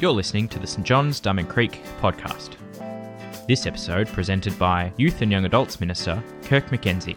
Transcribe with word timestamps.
You're 0.00 0.12
listening 0.12 0.48
to 0.48 0.58
the 0.58 0.66
St 0.66 0.86
John's 0.86 1.20
Diamond 1.20 1.48
Creek 1.48 1.80
podcast. 2.00 2.56
This 3.46 3.66
episode 3.66 4.08
presented 4.08 4.58
by 4.58 4.92
Youth 4.96 5.22
and 5.22 5.30
Young 5.30 5.44
Adults 5.44 5.80
Minister 5.80 6.22
Kirk 6.42 6.66
McKenzie. 6.66 7.16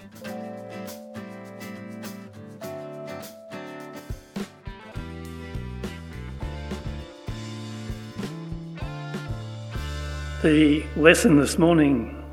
The 10.43 10.85
lesson 10.95 11.37
this 11.37 11.57
morning 11.57 12.23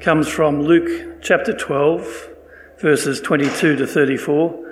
comes 0.00 0.26
from 0.26 0.62
Luke 0.62 1.20
chapter 1.22 1.52
12, 1.52 2.28
verses 2.80 3.20
22 3.20 3.76
to 3.76 3.86
34, 3.86 4.65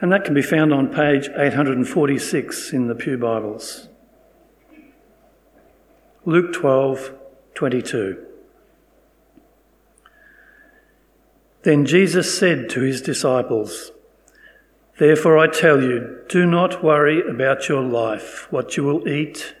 and 0.00 0.12
that 0.12 0.24
can 0.24 0.34
be 0.34 0.42
found 0.42 0.72
on 0.72 0.88
page 0.88 1.28
846 1.36 2.72
in 2.72 2.86
the 2.86 2.94
Pew 2.94 3.18
Bibles. 3.18 3.88
Luke 6.24 6.52
12, 6.52 7.12
22. 7.54 8.24
Then 11.62 11.84
Jesus 11.84 12.38
said 12.38 12.68
to 12.70 12.80
his 12.80 13.02
disciples, 13.02 13.90
Therefore 14.98 15.38
I 15.38 15.48
tell 15.48 15.82
you, 15.82 16.22
do 16.28 16.46
not 16.46 16.84
worry 16.84 17.20
about 17.28 17.68
your 17.68 17.82
life, 17.82 18.46
what 18.50 18.76
you 18.76 18.84
will 18.84 19.08
eat 19.08 19.54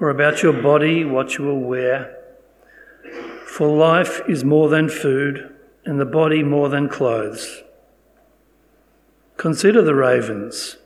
or 0.00 0.08
about 0.08 0.42
your 0.42 0.52
body, 0.52 1.04
what 1.04 1.36
you 1.36 1.44
will 1.44 1.60
wear. 1.60 2.16
For 3.46 3.68
life 3.68 4.20
is 4.28 4.44
more 4.44 4.68
than 4.68 4.88
food, 4.88 5.54
and 5.84 6.00
the 6.00 6.06
body 6.06 6.42
more 6.42 6.68
than 6.68 6.88
clothes. 6.88 7.62
Consider 9.36 9.82
the 9.82 9.94
ravens. 9.94 10.76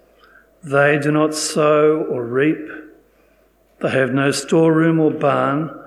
They 0.62 0.98
do 0.98 1.12
not 1.12 1.34
sow 1.34 2.06
or 2.08 2.24
reap, 2.24 2.68
they 3.80 3.90
have 3.90 4.12
no 4.12 4.30
storeroom 4.30 4.98
or 4.98 5.10
barn, 5.10 5.78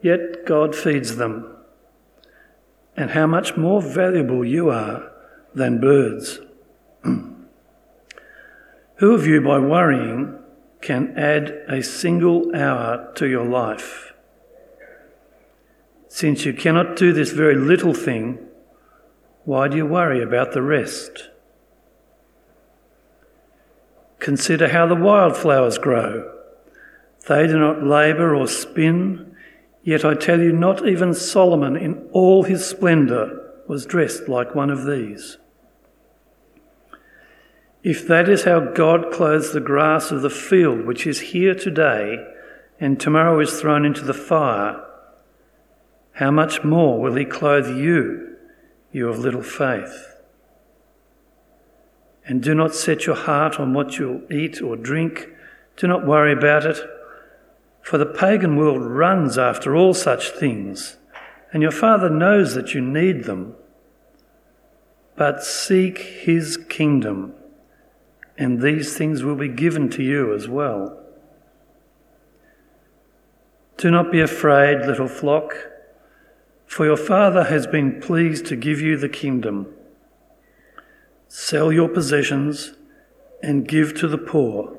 yet 0.00 0.46
God 0.46 0.76
feeds 0.76 1.16
them. 1.16 1.48
And 2.96 3.10
how 3.10 3.26
much 3.26 3.56
more 3.56 3.82
valuable 3.82 4.44
you 4.44 4.70
are 4.70 5.10
than 5.54 5.80
birds. 5.80 6.38
Who 7.02 9.14
of 9.14 9.26
you, 9.26 9.40
by 9.40 9.58
worrying, 9.58 10.38
can 10.80 11.18
add 11.18 11.50
a 11.68 11.82
single 11.82 12.54
hour 12.54 13.12
to 13.14 13.26
your 13.26 13.44
life. 13.44 14.12
Since 16.08 16.44
you 16.44 16.52
cannot 16.52 16.96
do 16.96 17.12
this 17.12 17.32
very 17.32 17.56
little 17.56 17.94
thing, 17.94 18.38
why 19.44 19.68
do 19.68 19.76
you 19.76 19.86
worry 19.86 20.22
about 20.22 20.52
the 20.52 20.62
rest? 20.62 21.30
Consider 24.22 24.68
how 24.68 24.86
the 24.86 24.94
wildflowers 24.94 25.78
grow. 25.78 26.32
They 27.26 27.48
do 27.48 27.58
not 27.58 27.82
labour 27.82 28.36
or 28.36 28.46
spin, 28.46 29.34
yet 29.82 30.04
I 30.04 30.14
tell 30.14 30.40
you, 30.40 30.52
not 30.52 30.86
even 30.86 31.12
Solomon 31.12 31.76
in 31.76 32.08
all 32.12 32.44
his 32.44 32.64
splendour 32.64 33.40
was 33.66 33.84
dressed 33.84 34.28
like 34.28 34.54
one 34.54 34.70
of 34.70 34.86
these. 34.86 35.38
If 37.82 38.06
that 38.06 38.28
is 38.28 38.44
how 38.44 38.60
God 38.60 39.12
clothes 39.12 39.52
the 39.52 39.60
grass 39.60 40.12
of 40.12 40.22
the 40.22 40.30
field, 40.30 40.86
which 40.86 41.04
is 41.04 41.32
here 41.32 41.56
today 41.56 42.24
and 42.78 43.00
tomorrow 43.00 43.40
is 43.40 43.60
thrown 43.60 43.84
into 43.84 44.04
the 44.04 44.14
fire, 44.14 44.84
how 46.12 46.30
much 46.30 46.62
more 46.62 47.00
will 47.00 47.16
He 47.16 47.24
clothe 47.24 47.76
you, 47.76 48.36
you 48.92 49.08
of 49.08 49.18
little 49.18 49.42
faith? 49.42 50.11
And 52.24 52.42
do 52.42 52.54
not 52.54 52.74
set 52.74 53.06
your 53.06 53.16
heart 53.16 53.58
on 53.58 53.74
what 53.74 53.98
you'll 53.98 54.22
eat 54.32 54.62
or 54.62 54.76
drink. 54.76 55.28
Do 55.76 55.86
not 55.86 56.06
worry 56.06 56.32
about 56.32 56.64
it, 56.64 56.78
for 57.80 57.98
the 57.98 58.06
pagan 58.06 58.56
world 58.56 58.82
runs 58.82 59.36
after 59.36 59.74
all 59.74 59.94
such 59.94 60.30
things, 60.30 60.98
and 61.52 61.62
your 61.62 61.72
Father 61.72 62.08
knows 62.08 62.54
that 62.54 62.74
you 62.74 62.80
need 62.80 63.24
them. 63.24 63.56
But 65.16 65.42
seek 65.42 65.98
His 65.98 66.56
kingdom 66.56 67.34
and 68.38 68.60
these 68.60 68.96
things 68.96 69.22
will 69.22 69.36
be 69.36 69.48
given 69.48 69.88
to 69.90 70.02
you 70.02 70.34
as 70.34 70.48
well. 70.48 70.98
Do 73.76 73.90
not 73.90 74.10
be 74.12 74.20
afraid, 74.20 74.86
little 74.86 75.08
flock, 75.08 75.54
for 76.66 76.86
your 76.86 76.96
Father 76.96 77.44
has 77.44 77.66
been 77.66 78.00
pleased 78.00 78.46
to 78.46 78.56
give 78.56 78.80
you 78.80 78.96
the 78.96 79.08
kingdom. 79.08 79.72
Sell 81.34 81.72
your 81.72 81.88
possessions 81.88 82.74
and 83.42 83.66
give 83.66 83.94
to 83.94 84.06
the 84.06 84.18
poor. 84.18 84.76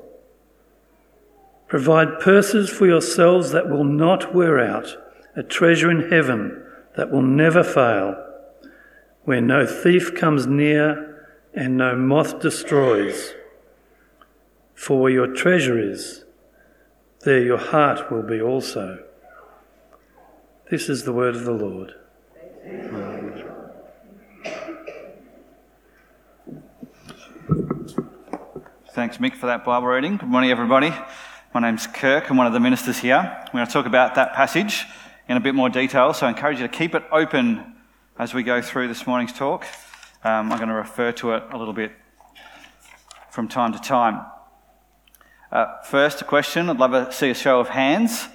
Provide 1.66 2.20
purses 2.20 2.70
for 2.70 2.86
yourselves 2.86 3.50
that 3.50 3.68
will 3.68 3.82
not 3.82 4.32
wear 4.32 4.60
out, 4.60 4.96
a 5.34 5.42
treasure 5.42 5.90
in 5.90 6.12
heaven 6.12 6.64
that 6.96 7.10
will 7.10 7.22
never 7.22 7.64
fail, 7.64 8.14
where 9.24 9.40
no 9.40 9.66
thief 9.66 10.14
comes 10.14 10.46
near 10.46 11.26
and 11.54 11.76
no 11.76 11.96
moth 11.96 12.38
destroys. 12.38 13.34
For 14.74 15.00
where 15.00 15.10
your 15.10 15.34
treasure 15.34 15.76
is, 15.76 16.24
there 17.24 17.42
your 17.42 17.58
heart 17.58 18.12
will 18.12 18.22
be 18.22 18.40
also. 18.40 19.02
This 20.70 20.88
is 20.88 21.02
the 21.02 21.12
word 21.12 21.34
of 21.34 21.44
the 21.44 21.50
Lord. 21.50 21.94
Thanks, 28.94 29.16
Mick, 29.18 29.34
for 29.34 29.46
that 29.46 29.64
Bible 29.64 29.88
reading. 29.88 30.18
Good 30.18 30.28
morning, 30.28 30.52
everybody. 30.52 30.94
My 31.52 31.60
name's 31.60 31.84
Kirk. 31.88 32.30
I'm 32.30 32.36
one 32.36 32.46
of 32.46 32.52
the 32.52 32.60
ministers 32.60 32.96
here. 32.96 33.44
We're 33.46 33.58
going 33.58 33.66
to 33.66 33.72
talk 33.72 33.86
about 33.86 34.14
that 34.14 34.34
passage 34.34 34.84
in 35.28 35.36
a 35.36 35.40
bit 35.40 35.56
more 35.56 35.68
detail, 35.68 36.14
so 36.14 36.26
I 36.26 36.28
encourage 36.28 36.60
you 36.60 36.68
to 36.68 36.72
keep 36.72 36.94
it 36.94 37.02
open 37.10 37.74
as 38.20 38.34
we 38.34 38.44
go 38.44 38.62
through 38.62 38.86
this 38.86 39.04
morning's 39.04 39.32
talk. 39.32 39.66
Um, 40.22 40.52
I'm 40.52 40.58
going 40.58 40.68
to 40.68 40.76
refer 40.76 41.10
to 41.10 41.32
it 41.32 41.42
a 41.50 41.58
little 41.58 41.74
bit 41.74 41.90
from 43.30 43.48
time 43.48 43.72
to 43.72 43.80
time. 43.80 44.24
Uh, 45.50 45.82
first, 45.82 46.22
a 46.22 46.24
question. 46.24 46.70
I'd 46.70 46.78
love 46.78 46.92
to 46.92 47.12
see 47.12 47.30
a 47.30 47.34
show 47.34 47.58
of 47.58 47.70
hands. 47.70 48.28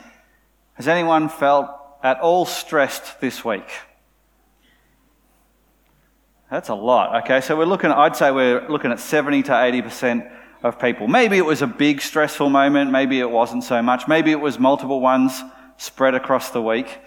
Has 0.74 0.90
anyone 0.90 1.30
felt 1.30 1.70
at 2.04 2.20
all 2.20 2.46
stressed 2.46 3.22
this 3.22 3.46
week? 3.46 3.70
That's 6.52 6.68
a 6.68 6.76
lot. 6.76 7.24
Okay, 7.24 7.40
so 7.40 7.56
we're 7.56 7.64
looking, 7.64 7.92
I'd 7.92 8.18
say 8.18 8.30
we're 8.30 8.68
looking 8.68 8.92
at 8.92 9.00
70 9.00 9.44
to 9.44 9.52
80% 9.52 10.36
of 10.64 10.80
people. 10.80 11.08
Maybe 11.08 11.38
it 11.38 11.46
was 11.46 11.62
a 11.62 11.68
big 11.68 12.02
stressful 12.02 12.50
moment, 12.50 12.92
maybe 12.92 13.20
it 13.20 13.30
wasn't 13.30 13.64
so 13.64 13.82
much, 13.82 14.08
maybe 14.08 14.32
it 14.32 14.40
was 14.40 14.60
multiple 14.60 15.00
ones 15.00 15.42
spread 15.78 16.16
across 16.16 16.50
the 16.52 16.62
week. 16.62 17.00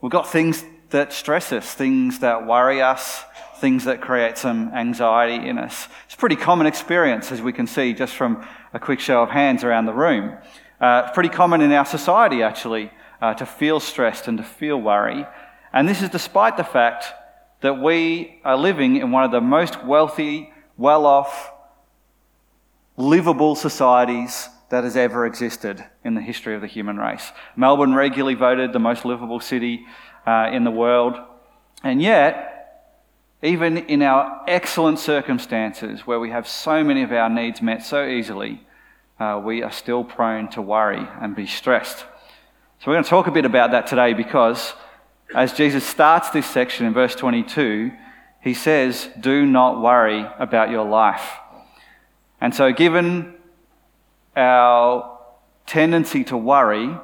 We've 0.00 0.12
got 0.12 0.30
things 0.30 0.64
that 0.90 1.12
stress 1.12 1.52
us, 1.52 1.74
things 1.74 2.20
that 2.20 2.46
worry 2.46 2.80
us, 2.80 3.24
things 3.56 3.84
that 3.84 4.00
create 4.00 4.38
some 4.38 4.72
anxiety 4.72 5.48
in 5.48 5.58
us. 5.58 5.88
It's 6.06 6.14
a 6.14 6.18
pretty 6.18 6.36
common 6.36 6.66
experience, 6.66 7.32
as 7.32 7.42
we 7.42 7.52
can 7.52 7.66
see 7.66 7.92
just 7.92 8.14
from 8.14 8.46
a 8.72 8.78
quick 8.78 9.00
show 9.00 9.22
of 9.22 9.30
hands 9.30 9.64
around 9.64 9.86
the 9.86 9.92
room. 9.92 10.36
Uh, 10.80 11.10
pretty 11.10 11.28
common 11.28 11.60
in 11.60 11.72
our 11.72 11.84
society, 11.84 12.42
actually, 12.42 12.92
uh, 13.20 13.34
to 13.34 13.44
feel 13.44 13.80
stressed 13.80 14.28
and 14.28 14.38
to 14.38 14.44
feel 14.44 14.80
worry. 14.80 15.26
And 15.72 15.88
this 15.88 16.02
is 16.02 16.08
despite 16.08 16.56
the 16.56 16.64
fact 16.64 17.06
that 17.60 17.82
we 17.82 18.40
are 18.44 18.56
living 18.56 18.96
in 18.96 19.10
one 19.10 19.24
of 19.24 19.32
the 19.32 19.40
most 19.40 19.84
wealthy, 19.84 20.52
well 20.76 21.04
off, 21.04 21.50
livable 22.98 23.54
societies 23.54 24.48
that 24.70 24.84
has 24.84 24.96
ever 24.96 25.24
existed 25.24 25.82
in 26.04 26.14
the 26.14 26.20
history 26.20 26.54
of 26.54 26.60
the 26.60 26.66
human 26.66 26.98
race. 26.98 27.32
Melbourne 27.56 27.94
regularly 27.94 28.34
voted 28.34 28.72
the 28.72 28.78
most 28.78 29.04
livable 29.04 29.40
city 29.40 29.86
uh, 30.26 30.50
in 30.52 30.64
the 30.64 30.70
world. 30.70 31.16
And 31.82 32.02
yet, 32.02 32.54
even 33.42 33.78
in 33.78 34.02
our 34.02 34.42
excellent 34.48 34.98
circumstances 34.98 36.06
where 36.06 36.20
we 36.20 36.30
have 36.30 36.46
so 36.46 36.82
many 36.82 37.02
of 37.02 37.12
our 37.12 37.30
needs 37.30 37.62
met 37.62 37.84
so 37.84 38.04
easily, 38.04 38.66
uh, 39.20 39.40
we 39.42 39.62
are 39.62 39.70
still 39.70 40.04
prone 40.04 40.48
to 40.50 40.60
worry 40.60 41.08
and 41.20 41.34
be 41.34 41.46
stressed. 41.46 41.98
So, 41.98 42.86
we're 42.86 42.94
going 42.94 43.04
to 43.04 43.10
talk 43.10 43.26
a 43.26 43.32
bit 43.32 43.44
about 43.44 43.70
that 43.70 43.86
today 43.86 44.12
because 44.12 44.74
as 45.34 45.52
Jesus 45.52 45.84
starts 45.84 46.30
this 46.30 46.46
section 46.46 46.84
in 46.84 46.94
verse 46.94 47.14
22, 47.14 47.92
he 48.40 48.54
says, 48.54 49.08
Do 49.18 49.46
not 49.46 49.80
worry 49.80 50.26
about 50.38 50.70
your 50.70 50.84
life. 50.84 51.38
And 52.40 52.54
so, 52.54 52.72
given 52.72 53.34
our 54.36 55.18
tendency 55.66 56.24
to 56.24 56.36
worry, 56.36 56.96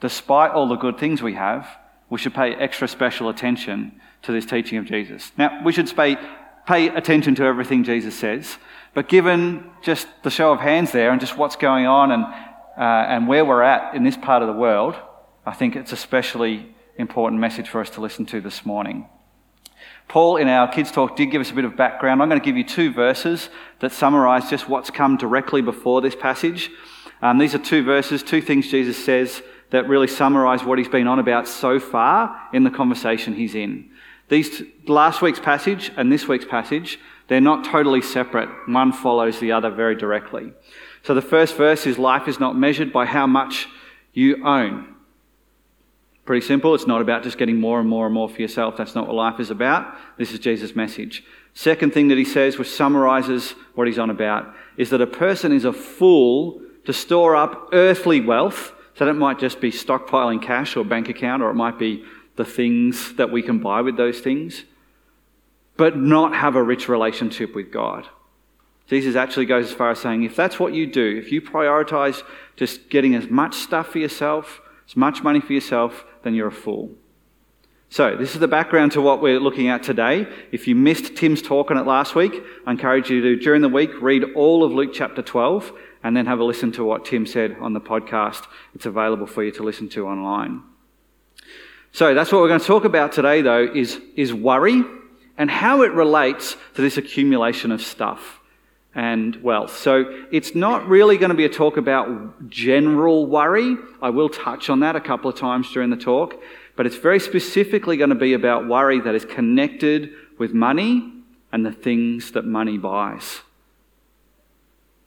despite 0.00 0.50
all 0.52 0.68
the 0.68 0.76
good 0.76 0.98
things 0.98 1.22
we 1.22 1.34
have, 1.34 1.68
we 2.10 2.18
should 2.18 2.34
pay 2.34 2.54
extra 2.54 2.86
special 2.86 3.28
attention 3.28 4.00
to 4.22 4.32
this 4.32 4.46
teaching 4.46 4.78
of 4.78 4.84
Jesus. 4.84 5.32
Now, 5.38 5.62
we 5.64 5.72
should 5.72 5.94
pay, 5.94 6.16
pay 6.66 6.88
attention 6.88 7.34
to 7.36 7.44
everything 7.44 7.84
Jesus 7.84 8.14
says, 8.14 8.58
but 8.94 9.08
given 9.08 9.70
just 9.82 10.06
the 10.22 10.30
show 10.30 10.52
of 10.52 10.60
hands 10.60 10.92
there 10.92 11.10
and 11.10 11.20
just 11.20 11.36
what's 11.36 11.56
going 11.56 11.86
on 11.86 12.12
and, 12.12 12.24
uh, 12.24 12.80
and 13.08 13.28
where 13.28 13.44
we're 13.44 13.62
at 13.62 13.94
in 13.94 14.04
this 14.04 14.16
part 14.16 14.42
of 14.42 14.48
the 14.48 14.54
world, 14.54 14.94
I 15.46 15.52
think 15.52 15.76
it's 15.76 15.92
especially 15.92 16.74
important 16.96 17.40
message 17.40 17.68
for 17.68 17.80
us 17.80 17.90
to 17.90 18.00
listen 18.00 18.26
to 18.26 18.40
this 18.40 18.64
morning. 18.64 19.08
Paul, 20.08 20.36
in 20.36 20.48
our 20.48 20.68
kids' 20.68 20.92
talk, 20.92 21.16
did 21.16 21.26
give 21.26 21.40
us 21.40 21.50
a 21.50 21.54
bit 21.54 21.64
of 21.64 21.76
background. 21.76 22.22
I'm 22.22 22.28
going 22.28 22.40
to 22.40 22.44
give 22.44 22.56
you 22.56 22.64
two 22.64 22.92
verses 22.92 23.48
that 23.84 23.92
summarize 23.92 24.48
just 24.48 24.66
what's 24.66 24.90
come 24.90 25.18
directly 25.18 25.60
before 25.60 26.00
this 26.00 26.16
passage. 26.16 26.70
Um, 27.20 27.36
these 27.36 27.54
are 27.54 27.58
two 27.58 27.84
verses, 27.84 28.22
two 28.22 28.40
things 28.40 28.70
Jesus 28.70 29.02
says 29.02 29.42
that 29.70 29.88
really 29.88 30.06
summarize 30.08 30.64
what 30.64 30.78
he's 30.78 30.88
been 30.88 31.06
on 31.06 31.18
about 31.18 31.46
so 31.46 31.78
far 31.78 32.48
in 32.54 32.64
the 32.64 32.70
conversation 32.70 33.34
he's 33.34 33.54
in. 33.54 33.90
These 34.30 34.62
last 34.86 35.20
week's 35.20 35.38
passage 35.38 35.92
and 35.96 36.10
this 36.10 36.26
week's 36.26 36.46
passage, 36.46 36.98
they're 37.28 37.42
not 37.42 37.64
totally 37.64 38.00
separate. 38.00 38.48
One 38.66 38.90
follows 38.90 39.38
the 39.38 39.52
other 39.52 39.70
very 39.70 39.96
directly. 39.96 40.52
So 41.02 41.14
the 41.14 41.20
first 41.22 41.54
verse 41.56 41.86
is 41.86 41.98
life 41.98 42.26
is 42.26 42.40
not 42.40 42.56
measured 42.56 42.90
by 42.90 43.04
how 43.04 43.26
much 43.26 43.68
you 44.14 44.46
own. 44.46 44.93
Pretty 46.24 46.46
simple. 46.46 46.74
It's 46.74 46.86
not 46.86 47.02
about 47.02 47.22
just 47.22 47.36
getting 47.36 47.60
more 47.60 47.80
and 47.80 47.88
more 47.88 48.06
and 48.06 48.14
more 48.14 48.28
for 48.28 48.40
yourself. 48.40 48.76
That's 48.76 48.94
not 48.94 49.06
what 49.06 49.14
life 49.14 49.40
is 49.40 49.50
about. 49.50 49.94
This 50.16 50.32
is 50.32 50.38
Jesus' 50.38 50.74
message. 50.74 51.22
Second 51.52 51.92
thing 51.92 52.08
that 52.08 52.18
he 52.18 52.24
says, 52.24 52.58
which 52.58 52.70
summarizes 52.70 53.54
what 53.74 53.86
he's 53.86 53.98
on 53.98 54.10
about, 54.10 54.54
is 54.76 54.90
that 54.90 55.02
a 55.02 55.06
person 55.06 55.52
is 55.52 55.64
a 55.64 55.72
fool 55.72 56.60
to 56.86 56.92
store 56.92 57.36
up 57.36 57.68
earthly 57.72 58.20
wealth. 58.20 58.72
So 58.94 59.04
that 59.04 59.14
might 59.14 59.38
just 59.38 59.60
be 59.60 59.70
stockpiling 59.70 60.40
cash 60.40 60.76
or 60.76 60.84
bank 60.84 61.08
account, 61.08 61.42
or 61.42 61.50
it 61.50 61.54
might 61.54 61.78
be 61.78 62.04
the 62.36 62.44
things 62.44 63.14
that 63.14 63.30
we 63.30 63.42
can 63.42 63.58
buy 63.58 63.80
with 63.80 63.96
those 63.96 64.20
things, 64.20 64.64
but 65.76 65.96
not 65.96 66.34
have 66.34 66.56
a 66.56 66.62
rich 66.62 66.88
relationship 66.88 67.54
with 67.54 67.70
God. 67.70 68.08
Jesus 68.86 69.16
actually 69.16 69.46
goes 69.46 69.66
as 69.66 69.72
far 69.72 69.90
as 69.90 70.00
saying, 70.00 70.24
if 70.24 70.36
that's 70.36 70.58
what 70.58 70.74
you 70.74 70.86
do, 70.86 71.16
if 71.16 71.32
you 71.32 71.40
prioritize 71.40 72.22
just 72.56 72.90
getting 72.90 73.14
as 73.14 73.28
much 73.28 73.54
stuff 73.54 73.88
for 73.88 73.98
yourself, 73.98 74.60
as 74.86 74.96
much 74.96 75.22
money 75.22 75.40
for 75.40 75.52
yourself, 75.52 76.04
then 76.24 76.34
you're 76.34 76.48
a 76.48 76.52
fool. 76.52 76.90
So, 77.90 78.16
this 78.16 78.34
is 78.34 78.40
the 78.40 78.48
background 78.48 78.92
to 78.92 79.00
what 79.00 79.22
we're 79.22 79.38
looking 79.38 79.68
at 79.68 79.84
today. 79.84 80.26
If 80.50 80.66
you 80.66 80.74
missed 80.74 81.14
Tim's 81.14 81.40
talk 81.40 81.70
on 81.70 81.76
it 81.76 81.86
last 81.86 82.16
week, 82.16 82.42
I 82.66 82.72
encourage 82.72 83.08
you 83.08 83.20
to, 83.20 83.36
during 83.36 83.62
the 83.62 83.68
week, 83.68 83.90
read 84.02 84.24
all 84.34 84.64
of 84.64 84.72
Luke 84.72 84.90
chapter 84.92 85.22
12 85.22 85.72
and 86.02 86.16
then 86.16 86.26
have 86.26 86.40
a 86.40 86.44
listen 86.44 86.72
to 86.72 86.84
what 86.84 87.04
Tim 87.04 87.24
said 87.24 87.56
on 87.60 87.72
the 87.72 87.80
podcast. 87.80 88.46
It's 88.74 88.86
available 88.86 89.26
for 89.26 89.44
you 89.44 89.52
to 89.52 89.62
listen 89.62 89.88
to 89.90 90.08
online. 90.08 90.62
So 91.92 92.14
that's 92.14 92.32
what 92.32 92.40
we're 92.40 92.48
going 92.48 92.60
to 92.60 92.66
talk 92.66 92.84
about 92.84 93.12
today, 93.12 93.42
though, 93.42 93.62
is, 93.62 94.00
is 94.16 94.34
worry 94.34 94.82
and 95.38 95.48
how 95.48 95.82
it 95.82 95.92
relates 95.92 96.56
to 96.74 96.82
this 96.82 96.96
accumulation 96.96 97.70
of 97.70 97.80
stuff 97.80 98.40
and 98.94 99.36
wealth. 99.42 99.76
So 99.76 100.24
it's 100.30 100.54
not 100.54 100.86
really 100.88 101.18
going 101.18 101.30
to 101.30 101.36
be 101.36 101.44
a 101.44 101.48
talk 101.48 101.76
about 101.76 102.48
general 102.48 103.26
worry. 103.26 103.76
I 104.00 104.10
will 104.10 104.28
touch 104.28 104.70
on 104.70 104.80
that 104.80 104.94
a 104.94 105.00
couple 105.00 105.28
of 105.28 105.36
times 105.36 105.70
during 105.72 105.90
the 105.90 105.96
talk, 105.96 106.40
but 106.76 106.86
it's 106.86 106.96
very 106.96 107.18
specifically 107.18 107.96
going 107.96 108.10
to 108.10 108.16
be 108.16 108.34
about 108.34 108.68
worry 108.68 109.00
that 109.00 109.14
is 109.14 109.24
connected 109.24 110.12
with 110.38 110.52
money 110.52 111.12
and 111.52 111.66
the 111.66 111.72
things 111.72 112.32
that 112.32 112.44
money 112.44 112.78
buys. 112.78 113.40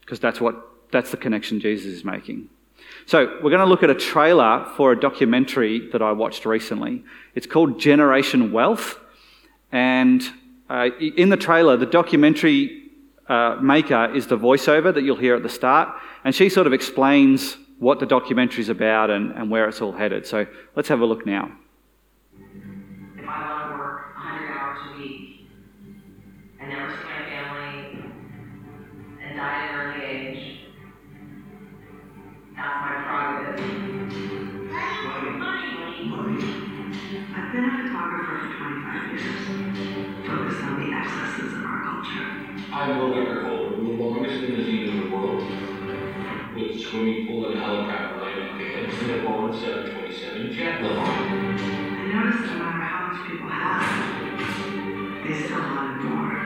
Because 0.00 0.20
that's 0.20 0.40
what 0.40 0.64
that's 0.90 1.10
the 1.10 1.16
connection 1.16 1.60
Jesus 1.60 1.92
is 1.92 2.04
making. 2.04 2.48
So, 3.06 3.38
we're 3.42 3.50
going 3.50 3.58
to 3.58 3.66
look 3.66 3.82
at 3.82 3.90
a 3.90 3.94
trailer 3.94 4.66
for 4.76 4.92
a 4.92 4.98
documentary 4.98 5.90
that 5.90 6.00
I 6.00 6.12
watched 6.12 6.46
recently. 6.46 7.04
It's 7.34 7.46
called 7.46 7.80
Generation 7.80 8.52
Wealth. 8.52 8.98
And 9.72 10.22
uh, 10.70 10.90
in 10.98 11.28
the 11.28 11.36
trailer, 11.36 11.76
the 11.76 11.86
documentary 11.86 12.87
uh, 13.28 13.56
maker 13.60 14.10
is 14.14 14.26
the 14.26 14.38
voiceover 14.38 14.92
that 14.92 15.02
you'll 15.02 15.16
hear 15.16 15.36
at 15.36 15.42
the 15.42 15.48
start. 15.48 15.88
And 16.24 16.34
she 16.34 16.48
sort 16.48 16.66
of 16.66 16.72
explains 16.72 17.56
what 17.78 18.00
the 18.00 18.06
documentary 18.06 18.62
is 18.62 18.68
about 18.68 19.10
and, 19.10 19.32
and 19.32 19.50
where 19.50 19.68
it's 19.68 19.80
all 19.80 19.92
headed. 19.92 20.26
So, 20.26 20.46
let's 20.74 20.88
have 20.88 21.00
a 21.00 21.06
look 21.06 21.24
now. 21.26 21.52
I 23.28 23.60
want 23.60 23.72
to 23.72 23.78
work 23.78 24.16
100 24.16 24.58
hours 24.58 24.78
a 24.94 24.98
week 24.98 25.46
and 26.60 26.70
never 26.70 26.90
see 26.90 27.04
my 27.04 27.22
family 27.28 28.04
and 29.22 29.36
die 29.36 29.64
at 29.64 29.70
an 29.70 29.80
early 29.80 30.04
age, 30.04 30.60
that's 32.56 32.80
my 32.80 33.07
I'm 42.78 42.96
Will 42.96 43.10
Becker 43.10 43.40
the 43.42 44.04
longest 44.04 44.40
limousine 44.40 44.88
in 44.88 45.00
the 45.00 45.16
world, 45.16 45.42
with 46.54 46.80
swimming 46.80 47.26
pool 47.26 47.50
and 47.50 47.58
helicopter 47.58 48.20
landing 48.20 48.56
pads, 48.56 49.02
and 49.02 49.10
a 49.10 49.18
Boeing 49.24 49.52
727 49.60 50.52
jet 50.52 50.80
limo. 50.80 51.00
I 51.00 52.06
noticed 52.06 52.44
no 52.44 52.58
matter 52.58 52.84
how 52.84 53.10
much 53.10 53.26
people 53.28 53.48
have, 53.48 55.26
they 55.26 55.42
still 55.42 55.58
wanted 55.58 56.04
more. 56.04 56.38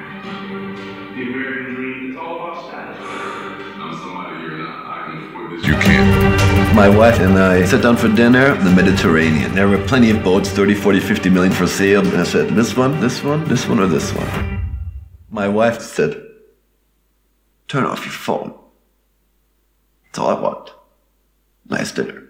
The 1.17 1.23
American 1.23 1.75
dream 1.75 2.11
is 2.13 2.17
all 2.17 2.37
about 2.37 2.67
status. 2.67 2.97
I'm 2.99 3.93
somebody 3.99 4.43
you're 4.43 4.57
not. 4.57 4.87
I 4.87 5.11
can 5.11 5.29
afford 5.29 5.53
this. 5.53 5.67
You 5.67 5.75
can't. 5.75 6.75
My 6.75 6.89
wife 6.89 7.21
and 7.21 7.39
I 7.39 7.67
sat 7.67 7.83
down 7.83 7.99
for 7.99 8.09
dinner 8.09 8.55
in 8.55 8.65
the 8.65 8.71
Mediterranean. 8.71 9.55
There 9.55 9.69
were 9.69 9.85
plenty 9.87 10.09
of 10.09 10.25
boats, 10.25 10.49
30, 10.49 10.77
40, 10.77 10.99
50 10.99 11.29
million 11.29 11.53
for 11.53 11.67
sale. 11.67 12.01
And 12.01 12.17
I 12.17 12.25
said, 12.25 12.49
this 12.55 12.75
one, 12.75 12.99
this 13.03 13.23
one, 13.23 13.45
this 13.45 13.69
one, 13.69 13.81
or 13.81 13.87
this 13.87 14.15
one? 14.15 14.52
My 15.35 15.49
wife 15.49 15.81
said, 15.81 16.23
turn 17.67 17.85
off 17.85 18.05
your 18.05 18.13
phone. 18.13 18.53
That's 20.05 20.19
all 20.19 20.29
I 20.29 20.39
want. 20.39 20.73
Nice 21.71 21.91
dinner. 21.91 22.29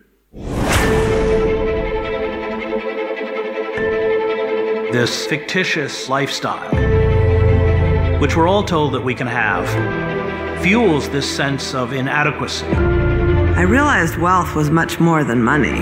This 4.93 5.27
fictitious 5.27 6.09
lifestyle, 6.09 6.71
which 8.21 8.37
we're 8.37 8.47
all 8.47 8.63
told 8.63 8.95
that 8.95 9.03
we 9.03 9.17
can 9.17 9.27
have, 9.27 10.63
fuels 10.63 11.09
this 11.09 11.29
sense 11.29 11.75
of 11.75 11.93
inadequacy. 11.93 12.67
I 12.67 13.63
realized 13.63 14.17
wealth 14.19 14.55
was 14.55 14.71
much 14.71 15.01
more 15.01 15.25
than 15.25 15.43
money. 15.43 15.81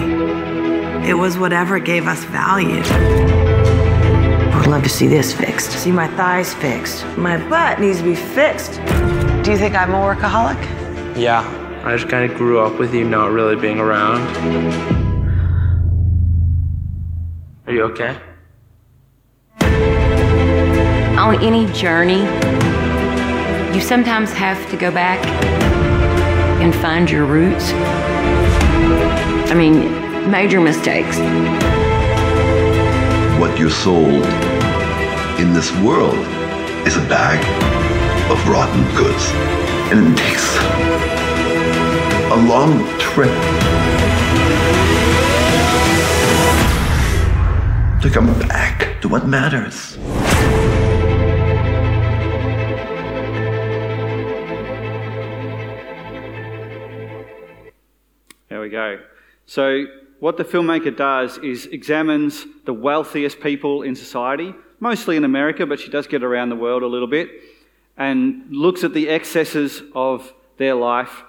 It 1.07 1.19
was 1.19 1.37
whatever 1.37 1.79
gave 1.81 2.07
us 2.07 2.25
value. 2.25 3.40
I 4.71 4.75
would 4.75 4.83
love 4.83 4.89
to 4.89 4.97
see 4.97 5.09
this 5.09 5.35
fixed. 5.35 5.73
See 5.73 5.91
my 5.91 6.07
thighs 6.07 6.55
fixed. 6.55 7.05
My 7.17 7.37
butt 7.49 7.81
needs 7.81 7.99
to 7.99 8.05
be 8.05 8.15
fixed. 8.15 8.75
Do 9.43 9.51
you 9.51 9.59
think 9.59 9.75
I'm 9.75 9.91
a 9.91 9.99
workaholic? 9.99 10.57
Yeah. 11.17 11.43
I 11.85 11.97
just 11.97 12.09
kind 12.09 12.31
of 12.31 12.39
grew 12.39 12.61
up 12.61 12.79
with 12.79 12.95
you 12.95 13.05
not 13.05 13.33
really 13.33 13.57
being 13.57 13.81
around. 13.81 14.21
Are 17.67 17.73
you 17.73 17.83
okay? 17.83 18.17
On 21.19 21.35
any 21.43 21.67
journey, 21.73 22.21
you 23.75 23.81
sometimes 23.81 24.33
have 24.33 24.71
to 24.71 24.77
go 24.77 24.93
back 24.93 25.19
and 26.63 26.73
find 26.77 27.11
your 27.11 27.25
roots. 27.25 27.73
I 29.51 29.55
mean, 29.55 30.31
major 30.31 30.61
mistakes. 30.61 31.19
What 33.41 33.59
you're 33.59 33.69
sold 33.69 34.50
in 35.41 35.55
this 35.55 35.73
world 35.77 36.19
is 36.87 36.99
a 36.99 37.07
bag 37.09 37.41
of 38.31 38.47
rotten 38.47 38.85
goods. 38.95 39.31
And 39.91 40.13
it 40.13 40.19
takes 40.19 40.55
a 42.31 42.37
long 42.47 42.87
trip 42.99 43.31
to 48.03 48.11
come 48.11 48.39
back 48.41 49.01
to 49.01 49.09
what 49.09 49.27
matters. 49.27 49.97
There 58.51 58.61
we 58.61 58.69
go. 58.69 58.99
So, 59.47 59.87
what 60.19 60.37
the 60.37 60.45
filmmaker 60.45 60.95
does 60.95 61.39
is 61.39 61.65
examines 61.65 62.45
the 62.67 62.75
wealthiest 62.75 63.41
people 63.41 63.81
in 63.81 63.97
society, 63.97 64.55
mostly 64.81 65.17
in 65.17 65.25
America, 65.25 65.67
but 65.67 65.79
she 65.79 65.91
does 65.91 66.07
get 66.07 66.25
around 66.25 66.49
the 66.49 66.57
world 66.57 66.83
a 66.83 66.87
little 66.87 67.07
bit, 67.07 67.29
and 67.97 68.51
looks 68.51 68.83
at 68.83 68.95
the 68.95 69.09
excesses 69.09 69.83
of 69.95 70.33
their 70.57 70.75
life, 70.75 71.23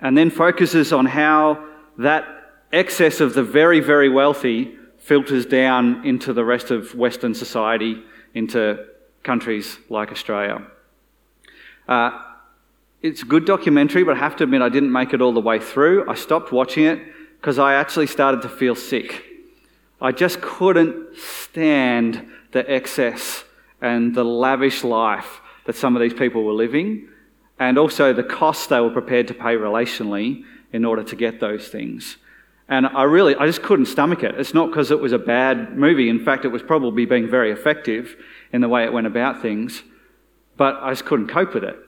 and 0.00 0.18
then 0.18 0.30
focuses 0.30 0.92
on 0.92 1.06
how 1.06 1.64
that 1.96 2.24
excess 2.72 3.20
of 3.20 3.34
the 3.34 3.42
very, 3.42 3.80
very 3.80 4.08
wealthy 4.08 4.76
filters 4.98 5.46
down 5.46 6.04
into 6.04 6.32
the 6.32 6.44
rest 6.44 6.70
of 6.70 6.94
Western 6.94 7.34
society, 7.34 8.02
into 8.34 8.84
countries 9.22 9.78
like 9.88 10.12
Australia. 10.12 10.66
Uh, 11.88 12.10
it's 13.00 13.22
a 13.22 13.24
good 13.24 13.44
documentary, 13.44 14.04
but 14.04 14.16
I 14.16 14.18
have 14.18 14.36
to 14.36 14.44
admit 14.44 14.60
I 14.60 14.68
didn't 14.68 14.92
make 14.92 15.14
it 15.14 15.22
all 15.22 15.32
the 15.32 15.40
way 15.40 15.58
through. 15.58 16.08
I 16.10 16.14
stopped 16.14 16.52
watching 16.52 16.84
it 16.84 17.00
because 17.40 17.58
I 17.58 17.74
actually 17.74 18.08
started 18.08 18.42
to 18.42 18.48
feel 18.48 18.74
sick. 18.74 19.24
I 20.00 20.12
just 20.12 20.40
couldn't 20.40 21.16
stand 21.16 22.26
the 22.52 22.70
excess 22.70 23.44
and 23.80 24.14
the 24.14 24.24
lavish 24.24 24.84
life 24.84 25.40
that 25.66 25.76
some 25.76 25.94
of 25.94 26.02
these 26.02 26.14
people 26.14 26.44
were 26.44 26.52
living, 26.52 27.08
and 27.58 27.78
also 27.78 28.12
the 28.12 28.22
cost 28.22 28.68
they 28.68 28.80
were 28.80 28.90
prepared 28.90 29.28
to 29.28 29.34
pay 29.34 29.54
relationally 29.54 30.44
in 30.72 30.84
order 30.84 31.02
to 31.02 31.16
get 31.16 31.40
those 31.40 31.68
things. 31.68 32.16
And 32.68 32.86
I 32.86 33.04
really, 33.04 33.34
I 33.34 33.46
just 33.46 33.62
couldn't 33.62 33.86
stomach 33.86 34.22
it. 34.22 34.34
It's 34.38 34.52
not 34.52 34.68
because 34.68 34.90
it 34.90 35.00
was 35.00 35.12
a 35.12 35.18
bad 35.18 35.76
movie. 35.76 36.08
In 36.08 36.22
fact, 36.22 36.44
it 36.44 36.48
was 36.48 36.62
probably 36.62 37.06
being 37.06 37.28
very 37.28 37.50
effective 37.50 38.16
in 38.52 38.60
the 38.60 38.68
way 38.68 38.84
it 38.84 38.92
went 38.92 39.06
about 39.06 39.40
things, 39.40 39.82
but 40.56 40.76
I 40.76 40.90
just 40.90 41.06
couldn't 41.06 41.28
cope 41.28 41.54
with 41.54 41.64
it. 41.64 41.78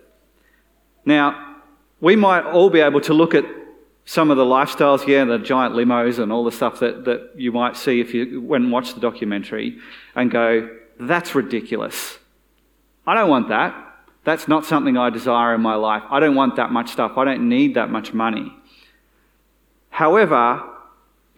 Now, 1.04 1.56
we 2.00 2.16
might 2.16 2.44
all 2.44 2.70
be 2.70 2.80
able 2.80 3.00
to 3.02 3.14
look 3.14 3.34
at 3.34 3.44
some 4.04 4.30
of 4.30 4.36
the 4.36 4.44
lifestyles, 4.44 5.06
yeah, 5.06 5.24
the 5.24 5.38
giant 5.38 5.74
limos 5.74 6.18
and 6.18 6.32
all 6.32 6.44
the 6.44 6.52
stuff 6.52 6.80
that, 6.80 7.04
that 7.04 7.30
you 7.36 7.52
might 7.52 7.76
see 7.76 8.00
if 8.00 8.12
you 8.12 8.40
went 8.40 8.64
and 8.64 8.72
watched 8.72 8.94
the 8.94 9.00
documentary 9.00 9.78
and 10.14 10.30
go, 10.30 10.68
that's 10.98 11.34
ridiculous. 11.34 12.18
I 13.06 13.14
don't 13.14 13.30
want 13.30 13.48
that. 13.48 13.74
That's 14.24 14.48
not 14.48 14.66
something 14.66 14.96
I 14.96 15.10
desire 15.10 15.54
in 15.54 15.60
my 15.60 15.74
life. 15.74 16.02
I 16.10 16.20
don't 16.20 16.34
want 16.34 16.56
that 16.56 16.70
much 16.70 16.90
stuff. 16.90 17.16
I 17.16 17.24
don't 17.24 17.48
need 17.48 17.74
that 17.74 17.90
much 17.90 18.12
money. 18.12 18.52
However, 19.88 20.62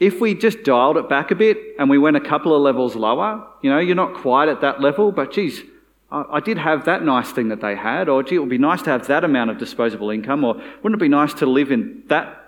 if 0.01 0.21
we 0.21 0.35
just 0.35 0.65
dialed 0.65 0.97
it 0.97 1.09
back 1.09 1.31
a 1.31 1.35
bit 1.35 1.59
and 1.79 1.89
we 1.89 1.99
went 1.99 2.17
a 2.17 2.21
couple 2.21 2.55
of 2.55 2.63
levels 2.63 2.97
lower, 2.97 3.47
you 3.63 3.71
know, 3.71 3.79
you're 3.79 3.95
not 3.95 4.15
quite 4.15 4.49
at 4.49 4.61
that 4.63 4.81
level, 4.81 5.13
but 5.13 5.33
geez, 5.33 5.63
I, 6.11 6.41
did 6.41 6.59
have 6.59 6.85
that 6.85 7.03
nice 7.03 7.31
thing 7.31 7.49
that 7.49 7.63
they 7.63 7.75
had, 7.75 8.09
or 8.09 8.23
gee, 8.23 8.35
it 8.35 8.39
would 8.39 8.51
be 8.51 8.59
nice 8.59 8.83
to 8.83 8.91
have 8.91 9.07
that 9.07 9.25
amount 9.25 9.51
of 9.51 9.59
disposable 9.59 10.11
income, 10.11 10.45
or 10.45 10.55
wouldn't 10.83 11.01
it 11.01 11.05
be 11.05 11.09
nice 11.09 11.33
to 11.35 11.47
live 11.47 11.71
in 11.71 12.03
that 12.09 12.42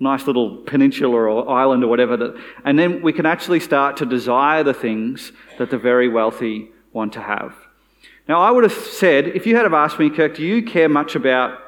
nice 0.00 0.26
little 0.26 0.58
peninsula 0.58 1.14
or 1.14 1.48
island 1.50 1.82
or 1.82 1.88
whatever. 1.88 2.16
That, 2.16 2.36
and 2.64 2.78
then 2.78 3.02
we 3.02 3.12
can 3.12 3.26
actually 3.26 3.60
start 3.60 3.96
to 3.98 4.06
desire 4.06 4.62
the 4.62 4.74
things 4.74 5.32
that 5.58 5.70
the 5.70 5.78
very 5.78 6.08
wealthy 6.08 6.70
want 6.92 7.12
to 7.14 7.20
have. 7.20 7.54
Now, 8.28 8.40
I 8.40 8.50
would 8.50 8.64
have 8.64 8.72
said, 8.72 9.28
if 9.28 9.46
you 9.46 9.56
had 9.56 9.62
have 9.62 9.74
asked 9.74 9.98
me, 9.98 10.10
Kirk, 10.10 10.36
do 10.36 10.42
you 10.42 10.62
care 10.62 10.88
much 10.88 11.14
about 11.14 11.58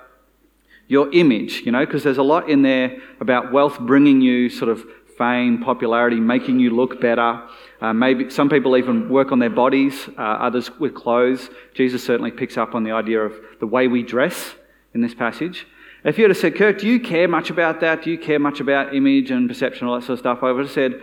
your 0.89 1.11
image? 1.13 1.63
You 1.65 1.73
know, 1.73 1.85
because 1.85 2.03
there's 2.03 2.19
a 2.19 2.23
lot 2.23 2.51
in 2.51 2.63
there 2.63 2.99
about 3.21 3.51
wealth 3.51 3.79
bringing 3.81 4.21
you 4.21 4.51
sort 4.51 4.71
of 4.71 4.85
fame, 5.17 5.63
popularity, 5.63 6.21
making 6.21 6.61
you 6.61 6.71
look 6.71 7.01
better. 7.01 7.43
Uh, 7.81 7.93
maybe 7.93 8.31
some 8.31 8.49
people 8.49 8.77
even 8.77 9.09
work 9.09 9.33
on 9.33 9.39
their 9.39 9.51
bodies, 9.51 10.09
uh, 10.19 10.23
others 10.23 10.71
with 10.79 10.95
clothes. 10.95 11.51
Jesus 11.75 12.05
certainly 12.05 12.31
picks 12.31 12.57
up 12.57 12.75
on 12.75 12.85
the 12.85 12.93
idea 12.93 13.21
of 13.21 13.35
the 13.59 13.67
way 13.67 13.89
we 13.89 14.03
dress 14.03 14.55
in 14.95 15.01
this 15.01 15.15
passage. 15.15 15.67
If 16.04 16.19
you 16.19 16.26
had 16.26 16.37
said, 16.37 16.57
Kirk, 16.57 16.78
do 16.78 16.87
you 16.87 16.99
care 16.99 17.28
much 17.28 17.50
about 17.50 17.80
that? 17.80 18.02
Do 18.02 18.11
you 18.11 18.19
care 18.19 18.38
much 18.38 18.61
about 18.61 18.95
image 18.95 19.30
and 19.30 19.49
perception, 19.49 19.83
and 19.83 19.90
all 19.90 20.00
that 20.00 20.07
sort 20.07 20.14
of 20.14 20.19
stuff? 20.21 20.38
I 20.42 20.50
would 20.50 20.64
have 20.64 20.73
said, 20.73 21.00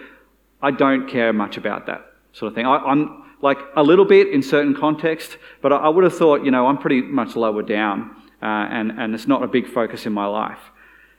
I 0.62 0.72
don't 0.72 1.08
care 1.08 1.32
much 1.34 1.58
about 1.58 1.86
that 1.86 2.14
sort 2.34 2.52
of 2.52 2.56
thing. 2.56 2.66
I, 2.66 2.92
am 2.92 3.24
like 3.42 3.60
a 3.76 3.84
little 3.84 4.06
bit 4.06 4.30
in 4.30 4.42
certain 4.42 4.76
context, 4.76 5.38
but 5.62 5.72
I, 5.72 5.78
I, 5.78 5.90
would 5.90 6.04
have 6.04 6.18
thought, 6.18 6.44
you 6.44 6.50
know, 6.50 6.66
I'm 6.66 6.80
pretty 6.80 7.02
much 7.02 7.36
lower 7.36 7.62
down, 7.62 8.16
uh, 8.42 8.46
and, 8.46 8.92
and 8.92 9.14
it's 9.14 9.28
not 9.28 9.44
a 9.44 9.48
big 9.48 9.68
focus 9.68 10.08
in 10.08 10.14
my 10.14 10.26
life. 10.26 10.60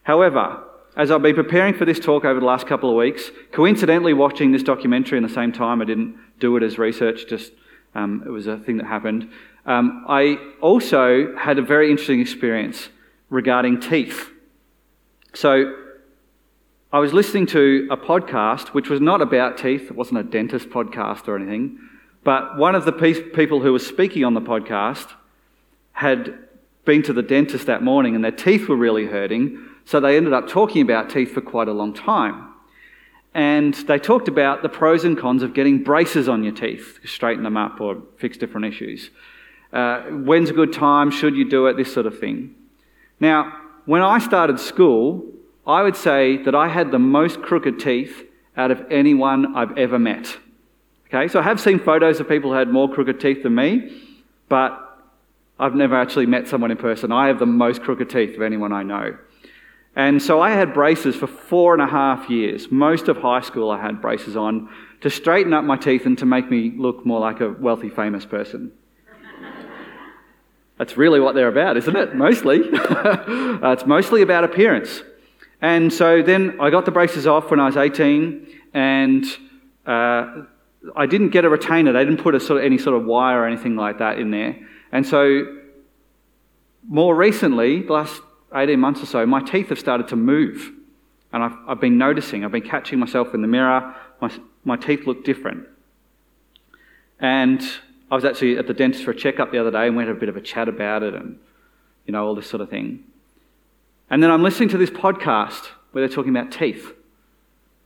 However, 0.02 0.64
as 0.96 1.12
I've 1.12 1.22
been 1.22 1.36
preparing 1.36 1.74
for 1.74 1.84
this 1.84 2.00
talk 2.00 2.24
over 2.24 2.40
the 2.40 2.46
last 2.46 2.66
couple 2.66 2.90
of 2.90 2.96
weeks, 2.96 3.30
coincidentally 3.52 4.12
watching 4.12 4.50
this 4.50 4.64
documentary 4.64 5.18
in 5.18 5.22
the 5.22 5.28
same 5.28 5.52
time, 5.52 5.80
I 5.80 5.84
didn't 5.84 6.18
do 6.40 6.56
it 6.56 6.64
as 6.64 6.78
research, 6.78 7.28
just 7.28 7.52
um, 7.94 8.24
it 8.26 8.30
was 8.30 8.48
a 8.48 8.58
thing 8.58 8.78
that 8.78 8.86
happened. 8.86 9.30
Um, 9.66 10.04
I 10.08 10.38
also 10.60 11.36
had 11.36 11.58
a 11.58 11.62
very 11.62 11.90
interesting 11.90 12.20
experience 12.20 12.88
regarding 13.30 13.80
teeth. 13.80 14.30
So, 15.34 15.74
I 16.90 17.00
was 17.00 17.12
listening 17.12 17.44
to 17.48 17.86
a 17.90 17.98
podcast 17.98 18.68
which 18.68 18.88
was 18.88 18.98
not 18.98 19.20
about 19.20 19.58
teeth, 19.58 19.90
it 19.90 19.94
wasn't 19.94 20.20
a 20.20 20.22
dentist 20.22 20.70
podcast 20.70 21.28
or 21.28 21.36
anything, 21.36 21.78
but 22.24 22.56
one 22.56 22.74
of 22.74 22.86
the 22.86 22.92
pe- 22.92 23.28
people 23.30 23.60
who 23.60 23.74
was 23.74 23.86
speaking 23.86 24.24
on 24.24 24.32
the 24.32 24.40
podcast 24.40 25.12
had 25.92 26.38
been 26.86 27.02
to 27.02 27.12
the 27.12 27.22
dentist 27.22 27.66
that 27.66 27.82
morning 27.82 28.14
and 28.14 28.24
their 28.24 28.30
teeth 28.30 28.68
were 28.68 28.76
really 28.76 29.04
hurting, 29.04 29.62
so 29.84 30.00
they 30.00 30.16
ended 30.16 30.32
up 30.32 30.48
talking 30.48 30.80
about 30.80 31.10
teeth 31.10 31.32
for 31.32 31.42
quite 31.42 31.68
a 31.68 31.72
long 31.72 31.92
time. 31.92 32.54
And 33.34 33.74
they 33.74 33.98
talked 33.98 34.28
about 34.28 34.62
the 34.62 34.70
pros 34.70 35.04
and 35.04 35.16
cons 35.16 35.42
of 35.42 35.52
getting 35.52 35.82
braces 35.84 36.28
on 36.28 36.42
your 36.42 36.54
teeth, 36.54 37.00
straighten 37.04 37.44
them 37.44 37.58
up 37.58 37.82
or 37.82 38.02
fix 38.16 38.38
different 38.38 38.66
issues. 38.66 39.10
Uh, 39.72 40.00
when's 40.04 40.48
a 40.48 40.54
good 40.54 40.72
time? 40.72 41.10
Should 41.10 41.36
you 41.36 41.48
do 41.48 41.66
it? 41.66 41.76
This 41.76 41.92
sort 41.92 42.06
of 42.06 42.18
thing. 42.18 42.54
Now, 43.20 43.52
when 43.84 44.02
I 44.02 44.18
started 44.18 44.60
school, 44.60 45.24
I 45.66 45.82
would 45.82 45.96
say 45.96 46.42
that 46.44 46.54
I 46.54 46.68
had 46.68 46.90
the 46.90 46.98
most 46.98 47.42
crooked 47.42 47.78
teeth 47.78 48.24
out 48.56 48.70
of 48.70 48.84
anyone 48.90 49.56
I've 49.56 49.76
ever 49.76 49.98
met. 49.98 50.36
Okay, 51.06 51.28
so 51.28 51.40
I 51.40 51.42
have 51.42 51.60
seen 51.60 51.78
photos 51.78 52.20
of 52.20 52.28
people 52.28 52.50
who 52.50 52.56
had 52.56 52.68
more 52.68 52.88
crooked 52.92 53.20
teeth 53.20 53.42
than 53.42 53.54
me, 53.54 54.02
but 54.48 54.84
I've 55.58 55.74
never 55.74 55.96
actually 55.96 56.26
met 56.26 56.48
someone 56.48 56.70
in 56.70 56.76
person. 56.76 57.10
I 57.10 57.28
have 57.28 57.38
the 57.38 57.46
most 57.46 57.82
crooked 57.82 58.10
teeth 58.10 58.36
of 58.36 58.42
anyone 58.42 58.72
I 58.72 58.82
know. 58.82 59.16
And 59.96 60.22
so 60.22 60.40
I 60.40 60.50
had 60.50 60.74
braces 60.74 61.16
for 61.16 61.26
four 61.26 61.72
and 61.72 61.82
a 61.82 61.86
half 61.86 62.30
years. 62.30 62.70
Most 62.70 63.08
of 63.08 63.16
high 63.16 63.40
school, 63.40 63.70
I 63.70 63.80
had 63.80 64.00
braces 64.00 64.36
on 64.36 64.68
to 65.00 65.10
straighten 65.10 65.52
up 65.52 65.64
my 65.64 65.76
teeth 65.76 66.06
and 66.06 66.16
to 66.18 66.26
make 66.26 66.50
me 66.50 66.72
look 66.76 67.04
more 67.04 67.20
like 67.20 67.40
a 67.40 67.50
wealthy, 67.50 67.88
famous 67.88 68.24
person. 68.24 68.72
That's 70.78 70.96
really 70.96 71.20
what 71.20 71.34
they're 71.34 71.48
about, 71.48 71.76
isn't 71.76 71.96
it? 71.96 72.14
Mostly. 72.14 72.60
uh, 72.72 73.72
it's 73.72 73.84
mostly 73.84 74.22
about 74.22 74.44
appearance. 74.44 75.02
And 75.60 75.92
so 75.92 76.22
then 76.22 76.60
I 76.60 76.70
got 76.70 76.84
the 76.84 76.92
braces 76.92 77.26
off 77.26 77.50
when 77.50 77.58
I 77.58 77.66
was 77.66 77.76
18, 77.76 78.46
and 78.74 79.24
uh, 79.86 80.44
I 80.94 81.06
didn't 81.06 81.30
get 81.30 81.44
a 81.44 81.48
retainer. 81.48 81.92
They 81.92 82.04
didn't 82.04 82.22
put 82.22 82.40
sort 82.40 82.60
of, 82.60 82.64
any 82.64 82.78
sort 82.78 82.96
of 82.96 83.04
wire 83.04 83.42
or 83.42 83.46
anything 83.46 83.74
like 83.74 83.98
that 83.98 84.18
in 84.18 84.30
there. 84.30 84.56
And 84.92 85.04
so 85.04 85.58
more 86.88 87.14
recently, 87.14 87.82
the 87.82 87.92
last 87.92 88.22
18 88.54 88.78
months 88.78 89.02
or 89.02 89.06
so, 89.06 89.26
my 89.26 89.40
teeth 89.40 89.68
have 89.70 89.78
started 89.78 90.08
to 90.08 90.16
move. 90.16 90.72
And 91.32 91.42
I've, 91.42 91.56
I've 91.66 91.80
been 91.80 91.98
noticing, 91.98 92.44
I've 92.44 92.52
been 92.52 92.62
catching 92.62 92.98
myself 92.98 93.34
in 93.34 93.42
the 93.42 93.48
mirror. 93.48 93.94
My, 94.20 94.32
my 94.64 94.76
teeth 94.76 95.06
look 95.06 95.24
different. 95.24 95.66
And 97.20 97.60
I 98.10 98.14
was 98.14 98.24
actually 98.24 98.56
at 98.56 98.66
the 98.66 98.74
dentist 98.74 99.04
for 99.04 99.10
a 99.10 99.16
checkup 99.16 99.52
the 99.52 99.58
other 99.58 99.70
day 99.70 99.86
and 99.86 99.96
we 99.96 100.02
had 100.02 100.10
a 100.10 100.18
bit 100.18 100.28
of 100.28 100.36
a 100.36 100.40
chat 100.40 100.68
about 100.68 101.02
it 101.02 101.14
and, 101.14 101.38
you 102.06 102.12
know, 102.12 102.26
all 102.26 102.34
this 102.34 102.48
sort 102.48 102.62
of 102.62 102.70
thing. 102.70 103.04
And 104.08 104.22
then 104.22 104.30
I'm 104.30 104.42
listening 104.42 104.70
to 104.70 104.78
this 104.78 104.90
podcast 104.90 105.66
where 105.92 106.06
they're 106.06 106.14
talking 106.14 106.34
about 106.34 106.50
teeth. 106.50 106.92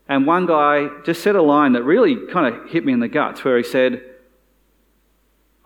And 0.08 0.26
one 0.26 0.46
guy 0.46 0.88
just 1.04 1.22
said 1.22 1.34
a 1.34 1.42
line 1.42 1.72
that 1.72 1.82
really 1.82 2.26
kind 2.32 2.54
of 2.54 2.70
hit 2.70 2.84
me 2.84 2.92
in 2.92 3.00
the 3.00 3.08
guts 3.08 3.44
where 3.44 3.56
he 3.56 3.64
said, 3.64 4.02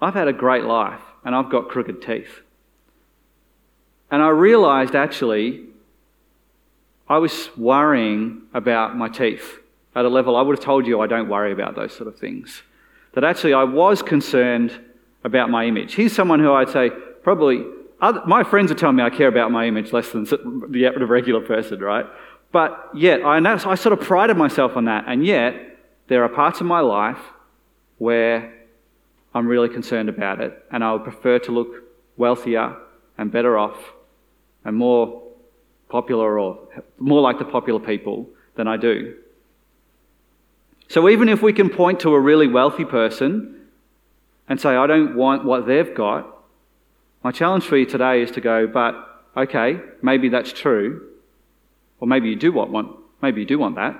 I've 0.00 0.14
had 0.14 0.28
a 0.28 0.32
great 0.32 0.64
life 0.64 1.00
and 1.24 1.34
I've 1.34 1.50
got 1.50 1.68
crooked 1.68 2.00
teeth. 2.00 2.40
And 4.10 4.22
I 4.22 4.28
realized 4.28 4.94
actually 4.94 5.64
I 7.08 7.18
was 7.18 7.50
worrying 7.56 8.42
about 8.54 8.96
my 8.96 9.08
teeth 9.08 9.58
at 9.94 10.04
a 10.04 10.08
level 10.08 10.36
I 10.36 10.42
would 10.42 10.56
have 10.56 10.64
told 10.64 10.86
you 10.86 11.00
I 11.00 11.06
don't 11.06 11.28
worry 11.28 11.52
about 11.52 11.74
those 11.74 11.94
sort 11.94 12.08
of 12.08 12.18
things 12.18 12.62
that 13.16 13.24
actually 13.24 13.54
I 13.54 13.64
was 13.64 14.02
concerned 14.02 14.78
about 15.24 15.48
my 15.48 15.64
image. 15.64 15.94
He's 15.94 16.14
someone 16.14 16.38
who 16.38 16.52
I'd 16.52 16.68
say 16.68 16.90
probably, 17.22 17.64
other, 17.98 18.20
my 18.26 18.44
friends 18.44 18.70
are 18.70 18.74
telling 18.74 18.96
me 18.96 19.02
I 19.02 19.08
care 19.08 19.26
about 19.26 19.50
my 19.50 19.66
image 19.66 19.90
less 19.90 20.10
than 20.10 20.24
the 20.24 21.06
regular 21.08 21.40
person, 21.40 21.80
right? 21.80 22.04
But 22.52 22.90
yet, 22.94 23.22
I, 23.22 23.38
I 23.38 23.74
sort 23.74 23.94
of 23.94 24.00
prided 24.02 24.36
myself 24.36 24.76
on 24.76 24.84
that. 24.84 25.04
And 25.08 25.24
yet, 25.24 25.54
there 26.08 26.24
are 26.24 26.28
parts 26.28 26.60
of 26.60 26.66
my 26.66 26.80
life 26.80 27.18
where 27.96 28.52
I'm 29.34 29.46
really 29.46 29.70
concerned 29.70 30.10
about 30.10 30.42
it. 30.42 30.62
And 30.70 30.84
I 30.84 30.92
would 30.92 31.04
prefer 31.04 31.38
to 31.38 31.52
look 31.52 31.84
wealthier 32.18 32.76
and 33.16 33.32
better 33.32 33.56
off 33.56 33.78
and 34.62 34.76
more 34.76 35.22
popular 35.88 36.38
or 36.38 36.68
more 36.98 37.22
like 37.22 37.38
the 37.38 37.46
popular 37.46 37.80
people 37.80 38.28
than 38.56 38.68
I 38.68 38.76
do. 38.76 39.16
So 40.96 41.10
even 41.10 41.28
if 41.28 41.42
we 41.42 41.52
can 41.52 41.68
point 41.68 42.00
to 42.00 42.14
a 42.14 42.18
really 42.18 42.48
wealthy 42.48 42.86
person 42.86 43.66
and 44.48 44.58
say, 44.58 44.70
I 44.70 44.86
don't 44.86 45.14
want 45.14 45.44
what 45.44 45.66
they've 45.66 45.94
got, 45.94 46.26
my 47.22 47.32
challenge 47.32 47.64
for 47.64 47.76
you 47.76 47.84
today 47.84 48.22
is 48.22 48.30
to 48.30 48.40
go, 48.40 48.66
but 48.66 48.94
okay, 49.36 49.78
maybe 50.00 50.30
that's 50.30 50.54
true. 50.54 51.06
Or 52.00 52.08
maybe 52.08 52.30
you 52.30 52.36
do 52.36 52.50
want 52.50 52.70
one. 52.70 52.94
Maybe 53.20 53.42
you 53.42 53.46
do 53.46 53.58
want 53.58 53.74
that. 53.76 53.94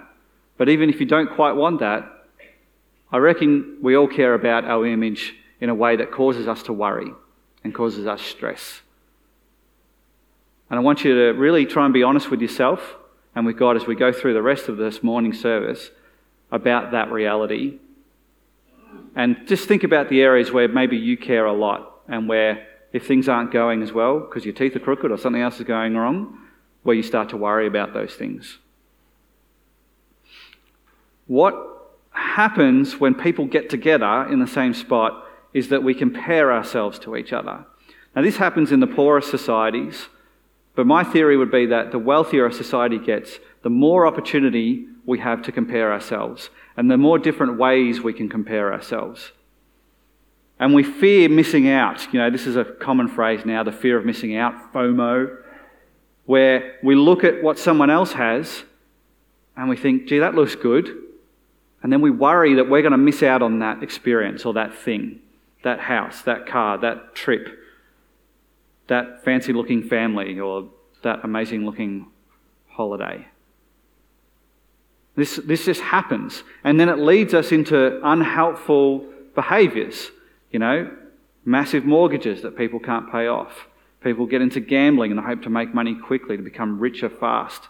But 0.57 0.71
even 0.71 0.89
if 0.89 0.99
you 0.99 1.05
don't 1.05 1.29
quite 1.35 1.53
want 1.53 1.81
that, 1.81 2.11
I 3.13 3.19
reckon 3.19 3.77
we 3.83 3.95
all 3.95 4.09
care 4.09 4.33
about 4.33 4.65
our 4.65 4.87
image 4.87 5.35
in 5.61 5.69
a 5.69 5.75
way 5.75 5.97
that 5.97 6.11
causes 6.11 6.49
us 6.49 6.63
to 6.63 6.73
worry 6.73 7.13
and 7.63 7.75
causes 7.75 8.07
us 8.07 8.23
stress. 8.23 8.81
And 10.71 10.79
I 10.79 10.83
want 10.83 11.05
you 11.05 11.15
to 11.15 11.39
really 11.39 11.67
try 11.67 11.85
and 11.85 11.93
be 11.93 12.03
honest 12.03 12.31
with 12.31 12.41
yourself 12.41 12.95
and 13.35 13.45
with 13.45 13.59
God 13.59 13.77
as 13.77 13.87
we 13.87 13.95
go 13.95 14.13
through 14.13 14.33
the 14.33 14.41
rest 14.41 14.71
of 14.71 14.79
this 14.79 15.03
morning 15.03 15.35
service 15.35 15.91
about 16.57 16.91
that 16.91 17.13
reality. 17.13 17.79
And 19.15 19.37
just 19.47 19.69
think 19.69 19.85
about 19.85 20.09
the 20.09 20.21
areas 20.21 20.51
where 20.51 20.69
maybe 20.69 20.97
you 20.97 21.17
care 21.17 21.47
a 21.47 21.53
lot 21.53 22.01
and 22.09 22.29
where 22.29 22.67
if 22.93 23.07
things 23.07 23.29
aren't 23.29 23.53
going 23.53 23.83
as 23.83 23.93
well 23.93 24.21
because 24.21 24.45
your 24.45 24.55
teeth 24.55 24.75
are 24.75 24.81
crooked 24.81 25.11
or 25.11 25.19
something 25.19 25.43
else 25.43 25.59
is 25.61 25.67
going 25.67 25.97
wrong, 25.97 26.39
where 26.83 26.97
you 26.97 27.03
start 27.03 27.29
to 27.31 27.37
worry 27.37 27.67
about 27.67 27.93
those 27.93 28.15
things. 28.15 28.59
What 31.27 31.55
happens 32.11 32.99
when 32.99 33.15
people 33.15 33.47
get 33.47 33.69
together 33.69 34.27
in 34.31 34.39
the 34.39 34.47
same 34.47 34.75
spot 34.75 35.25
is 35.53 35.69
that 35.69 35.83
we 35.83 35.95
compare 35.95 36.53
ourselves 36.53 36.99
to 37.01 37.17
each 37.17 37.33
other. 37.33 37.65
Now, 38.15 38.23
this 38.23 38.37
happens 38.37 38.73
in 38.73 38.81
the 38.81 38.87
poorest 38.87 39.31
societies, 39.31 40.09
but 40.75 40.87
my 40.87 41.03
theory 41.03 41.37
would 41.37 41.51
be 41.51 41.67
that 41.67 41.91
the 41.91 41.99
wealthier 41.99 42.47
a 42.47 42.53
society 42.53 42.99
gets, 42.99 43.39
the 43.63 43.71
more 43.71 44.07
opportunity 44.07 44.87
we 45.07 45.21
have 45.21 45.41
to 45.43 45.53
compare 45.53 45.93
ourselves, 45.93 46.51
and 46.77 46.91
the 46.91 46.99
more 46.99 47.19
different 47.19 47.59
ways 47.59 48.01
we 48.01 48.13
can 48.13 48.29
compare 48.29 48.73
ourselves. 48.73 49.33
And 50.59 50.75
we 50.75 50.83
fear 50.83 51.29
missing 51.29 51.69
out. 51.69 52.13
You 52.13 52.19
know, 52.19 52.31
this 52.31 52.47
is 52.47 52.57
a 52.57 52.65
common 52.65 53.09
phrase 53.09 53.45
now 53.45 53.63
the 53.63 53.73
fear 53.73 53.97
of 53.99 54.05
missing 54.05 54.37
out, 54.37 54.73
FOMO, 54.73 55.37
where 56.25 56.77
we 56.83 56.95
look 56.95 57.25
at 57.25 57.43
what 57.43 57.59
someone 57.59 57.91
else 57.91 58.13
has 58.13 58.65
and 59.57 59.69
we 59.69 59.77
think, 59.77 60.07
gee, 60.07 60.19
that 60.19 60.35
looks 60.35 60.55
good. 60.55 60.91
And 61.83 61.93
then 61.93 62.01
we 62.01 62.11
worry 62.11 62.55
that 62.55 62.69
we're 62.69 62.83
going 62.83 62.93
to 62.93 62.99
miss 62.99 63.23
out 63.23 63.43
on 63.43 63.61
that 63.61 63.83
experience 63.83 64.45
or 64.45 64.55
that 64.55 64.75
thing, 64.75 65.21
that 65.63 65.79
house, 65.79 66.23
that 66.23 66.47
car, 66.47 66.79
that 66.79 67.15
trip, 67.15 67.49
that 68.89 69.25
fancy 69.25 69.53
looking 69.53 69.83
family, 69.83 70.39
or 70.41 70.69
that 71.03 71.21
amazing 71.23 71.65
looking 71.65 72.07
holiday. 72.69 73.27
This, 75.17 75.37
this 75.37 75.65
just 75.65 75.81
happens. 75.81 76.43
And 76.63 76.79
then 76.79 76.89
it 76.89 76.99
leads 76.99 77.35
us 77.35 77.51
into 77.51 78.01
unhelpful 78.07 79.07
behaviors. 79.35 80.11
You 80.51 80.59
know, 80.59 80.91
massive 81.45 81.85
mortgages 81.85 82.43
that 82.43 82.57
people 82.57 82.79
can't 82.79 83.11
pay 83.11 83.27
off. 83.27 83.67
People 84.03 84.27
get 84.27 84.43
into 84.43 84.61
gambling 84.61 85.11
and 85.11 85.19
hope 85.19 85.43
to 85.43 85.51
make 85.51 85.75
money 85.75 85.95
quickly 85.95 86.37
to 86.37 86.43
become 86.43 86.79
richer 86.79 87.09
fast. 87.09 87.63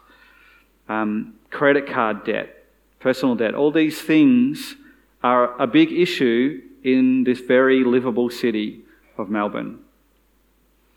Um, 0.89 1.35
credit 1.51 1.87
card 1.87 2.25
debt, 2.25 2.65
personal 3.01 3.35
debt, 3.35 3.55
all 3.55 3.71
these 3.71 4.01
things 4.01 4.77
are 5.23 5.61
a 5.61 5.67
big 5.67 5.93
issue 5.93 6.63
in 6.85 7.25
this 7.25 7.41
very 7.41 7.85
livable 7.85 8.31
city 8.31 8.83
of 9.19 9.29
Melbourne. 9.31 9.81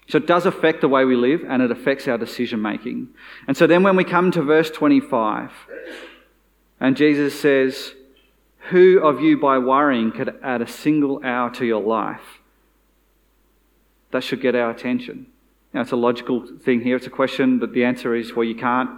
So 0.08 0.18
it 0.18 0.28
does 0.28 0.46
affect 0.46 0.82
the 0.82 0.88
way 0.88 1.06
we 1.06 1.16
live 1.16 1.44
and 1.48 1.62
it 1.62 1.72
affects 1.72 2.08
our 2.08 2.18
decision 2.18 2.62
making. 2.62 3.10
And 3.48 3.56
so 3.56 3.68
then 3.68 3.84
when 3.84 3.96
we 3.96 4.04
come 4.04 4.32
to 4.32 4.42
verse 4.42 4.70
25, 4.70 5.52
and 6.80 6.96
Jesus 6.96 7.40
says, 7.40 7.94
Who 8.70 9.00
of 9.00 9.22
you 9.22 9.38
by 9.38 9.58
worrying 9.58 10.12
could 10.12 10.40
add 10.42 10.62
a 10.62 10.68
single 10.68 11.22
hour 11.24 11.50
to 11.52 11.66
your 11.66 11.82
life? 11.82 12.40
That 14.12 14.24
should 14.24 14.42
get 14.42 14.56
our 14.56 14.72
attention. 14.72 15.28
Now, 15.74 15.82
it's 15.82 15.92
a 15.92 15.98
logical 15.98 16.48
thing 16.64 16.82
here. 16.82 16.96
It's 16.96 17.06
a 17.06 17.12
question, 17.12 17.60
but 17.60 17.74
the 17.74 17.84
answer 17.84 18.16
is 18.16 18.34
well, 18.34 18.46
you 18.46 18.56
can't, 18.56 18.90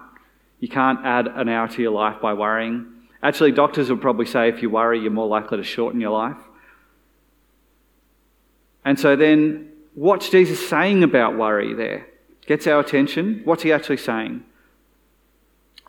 you 0.60 0.70
can't 0.70 1.06
add 1.06 1.28
an 1.28 1.50
hour 1.50 1.68
to 1.68 1.82
your 1.82 1.92
life 1.92 2.22
by 2.22 2.34
worrying. 2.34 2.86
Actually, 3.24 3.52
doctors 3.52 3.90
would 3.90 4.02
probably 4.02 4.26
say 4.26 4.48
if 4.48 4.62
you 4.62 4.70
worry, 4.70 5.00
you're 5.00 5.12
more 5.12 5.28
likely 5.28 5.58
to 5.58 5.64
shorten 5.64 6.00
your 6.00 6.12
life. 6.12 6.38
And 8.86 9.00
so 9.00 9.16
then, 9.16 9.72
what's 9.94 10.30
Jesus 10.30 10.68
saying 10.68 11.04
about 11.04 11.38
worry 11.38 11.74
there? 11.74 12.08
Gets 12.48 12.66
our 12.68 12.80
attention. 12.80 13.42
What's 13.44 13.64
he 13.64 13.72
actually 13.72 13.98
saying? 13.98 14.44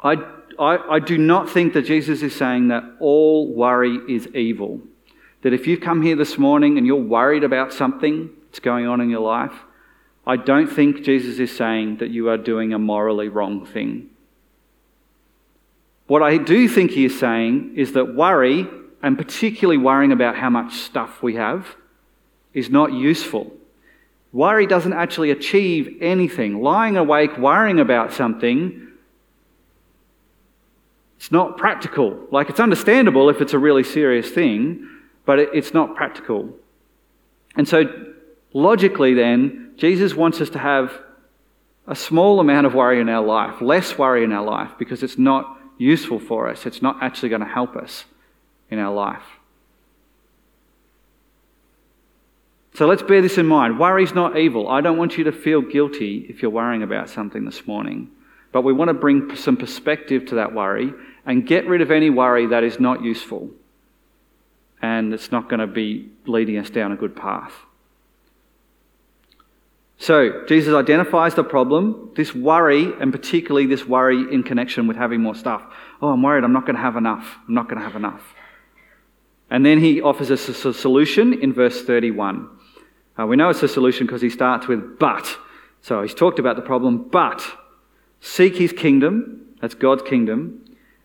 I, 0.02 0.16
I, 0.58 0.76
I 0.96 0.98
do 0.98 1.16
not 1.16 1.48
think 1.48 1.74
that 1.74 1.82
Jesus 1.82 2.22
is 2.22 2.34
saying 2.34 2.68
that 2.68 2.84
all 3.00 3.52
worry 3.52 3.98
is 4.08 4.26
evil. 4.28 4.80
That 5.42 5.52
if 5.52 5.66
you've 5.66 5.80
come 5.80 6.02
here 6.02 6.16
this 6.16 6.38
morning 6.38 6.78
and 6.78 6.86
you're 6.86 6.96
worried 6.96 7.44
about 7.44 7.72
something 7.72 8.30
that's 8.46 8.60
going 8.60 8.86
on 8.86 9.00
in 9.00 9.10
your 9.10 9.20
life, 9.20 9.54
I 10.26 10.36
don't 10.36 10.68
think 10.68 11.02
Jesus 11.02 11.38
is 11.38 11.54
saying 11.54 11.96
that 11.98 12.10
you 12.10 12.28
are 12.28 12.36
doing 12.36 12.72
a 12.72 12.78
morally 12.78 13.28
wrong 13.28 13.66
thing. 13.66 14.10
What 16.06 16.22
I 16.22 16.36
do 16.36 16.68
think 16.68 16.92
he 16.92 17.04
is 17.04 17.18
saying 17.18 17.74
is 17.76 17.92
that 17.92 18.14
worry, 18.14 18.68
and 19.02 19.16
particularly 19.16 19.78
worrying 19.78 20.12
about 20.12 20.36
how 20.36 20.50
much 20.50 20.74
stuff 20.74 21.22
we 21.22 21.34
have, 21.36 21.76
is 22.54 22.70
not 22.70 22.92
useful. 22.92 23.52
Worry 24.32 24.66
doesn't 24.66 24.92
actually 24.92 25.30
achieve 25.30 25.98
anything. 26.00 26.62
Lying 26.62 26.96
awake, 26.96 27.36
worrying 27.38 27.80
about 27.80 28.12
something, 28.12 28.91
it's 31.22 31.30
not 31.30 31.56
practical. 31.56 32.18
Like, 32.32 32.50
it's 32.50 32.58
understandable 32.58 33.30
if 33.30 33.40
it's 33.40 33.52
a 33.52 33.58
really 33.58 33.84
serious 33.84 34.28
thing, 34.28 34.88
but 35.24 35.38
it's 35.38 35.72
not 35.72 35.94
practical. 35.94 36.52
And 37.54 37.68
so, 37.68 37.84
logically, 38.52 39.14
then, 39.14 39.72
Jesus 39.76 40.16
wants 40.16 40.40
us 40.40 40.50
to 40.50 40.58
have 40.58 40.92
a 41.86 41.94
small 41.94 42.40
amount 42.40 42.66
of 42.66 42.74
worry 42.74 43.00
in 43.00 43.08
our 43.08 43.24
life, 43.24 43.60
less 43.60 43.96
worry 43.96 44.24
in 44.24 44.32
our 44.32 44.44
life, 44.44 44.72
because 44.80 45.04
it's 45.04 45.16
not 45.16 45.60
useful 45.78 46.18
for 46.18 46.48
us. 46.48 46.66
It's 46.66 46.82
not 46.82 47.00
actually 47.00 47.28
going 47.28 47.42
to 47.42 47.46
help 47.46 47.76
us 47.76 48.04
in 48.68 48.80
our 48.80 48.92
life. 48.92 49.22
So 52.74 52.88
let's 52.88 53.04
bear 53.04 53.22
this 53.22 53.38
in 53.38 53.46
mind. 53.46 53.78
Worry's 53.78 54.12
not 54.12 54.36
evil. 54.36 54.66
I 54.66 54.80
don't 54.80 54.98
want 54.98 55.16
you 55.16 55.22
to 55.22 55.32
feel 55.32 55.60
guilty 55.60 56.26
if 56.28 56.42
you're 56.42 56.50
worrying 56.50 56.82
about 56.82 57.08
something 57.08 57.44
this 57.44 57.64
morning. 57.64 58.10
But 58.50 58.62
we 58.62 58.72
want 58.72 58.88
to 58.88 58.94
bring 58.94 59.36
some 59.36 59.56
perspective 59.56 60.26
to 60.26 60.34
that 60.34 60.52
worry 60.52 60.92
and 61.24 61.46
get 61.46 61.66
rid 61.66 61.80
of 61.80 61.90
any 61.90 62.10
worry 62.10 62.46
that 62.46 62.64
is 62.64 62.80
not 62.80 63.02
useful 63.02 63.50
and 64.82 65.14
it's 65.14 65.30
not 65.30 65.48
going 65.48 65.60
to 65.60 65.66
be 65.66 66.10
leading 66.26 66.58
us 66.58 66.68
down 66.68 66.90
a 66.90 66.96
good 66.96 67.14
path. 67.14 67.52
So, 69.98 70.44
Jesus 70.48 70.74
identifies 70.74 71.36
the 71.36 71.44
problem, 71.44 72.10
this 72.16 72.34
worry, 72.34 72.92
and 73.00 73.12
particularly 73.12 73.66
this 73.66 73.86
worry 73.86 74.34
in 74.34 74.42
connection 74.42 74.88
with 74.88 74.96
having 74.96 75.20
more 75.20 75.36
stuff. 75.36 75.62
Oh, 76.00 76.08
I'm 76.08 76.20
worried 76.20 76.42
I'm 76.42 76.52
not 76.52 76.66
going 76.66 76.74
to 76.74 76.82
have 76.82 76.96
enough. 76.96 77.38
I'm 77.46 77.54
not 77.54 77.68
going 77.68 77.78
to 77.78 77.84
have 77.84 77.94
enough. 77.94 78.34
And 79.48 79.64
then 79.64 79.78
he 79.78 80.00
offers 80.00 80.32
us 80.32 80.48
a 80.48 80.74
solution 80.74 81.40
in 81.40 81.52
verse 81.52 81.84
31. 81.84 82.48
Uh, 83.16 83.26
we 83.26 83.36
know 83.36 83.50
it's 83.50 83.62
a 83.62 83.68
solution 83.68 84.06
because 84.06 84.22
he 84.22 84.30
starts 84.30 84.66
with 84.66 84.98
but. 84.98 85.36
So 85.82 86.02
he's 86.02 86.14
talked 86.14 86.40
about 86.40 86.56
the 86.56 86.62
problem, 86.62 87.08
but 87.08 87.44
seek 88.20 88.56
his 88.56 88.72
kingdom, 88.72 89.54
that's 89.60 89.74
God's 89.74 90.02
kingdom, 90.02 90.64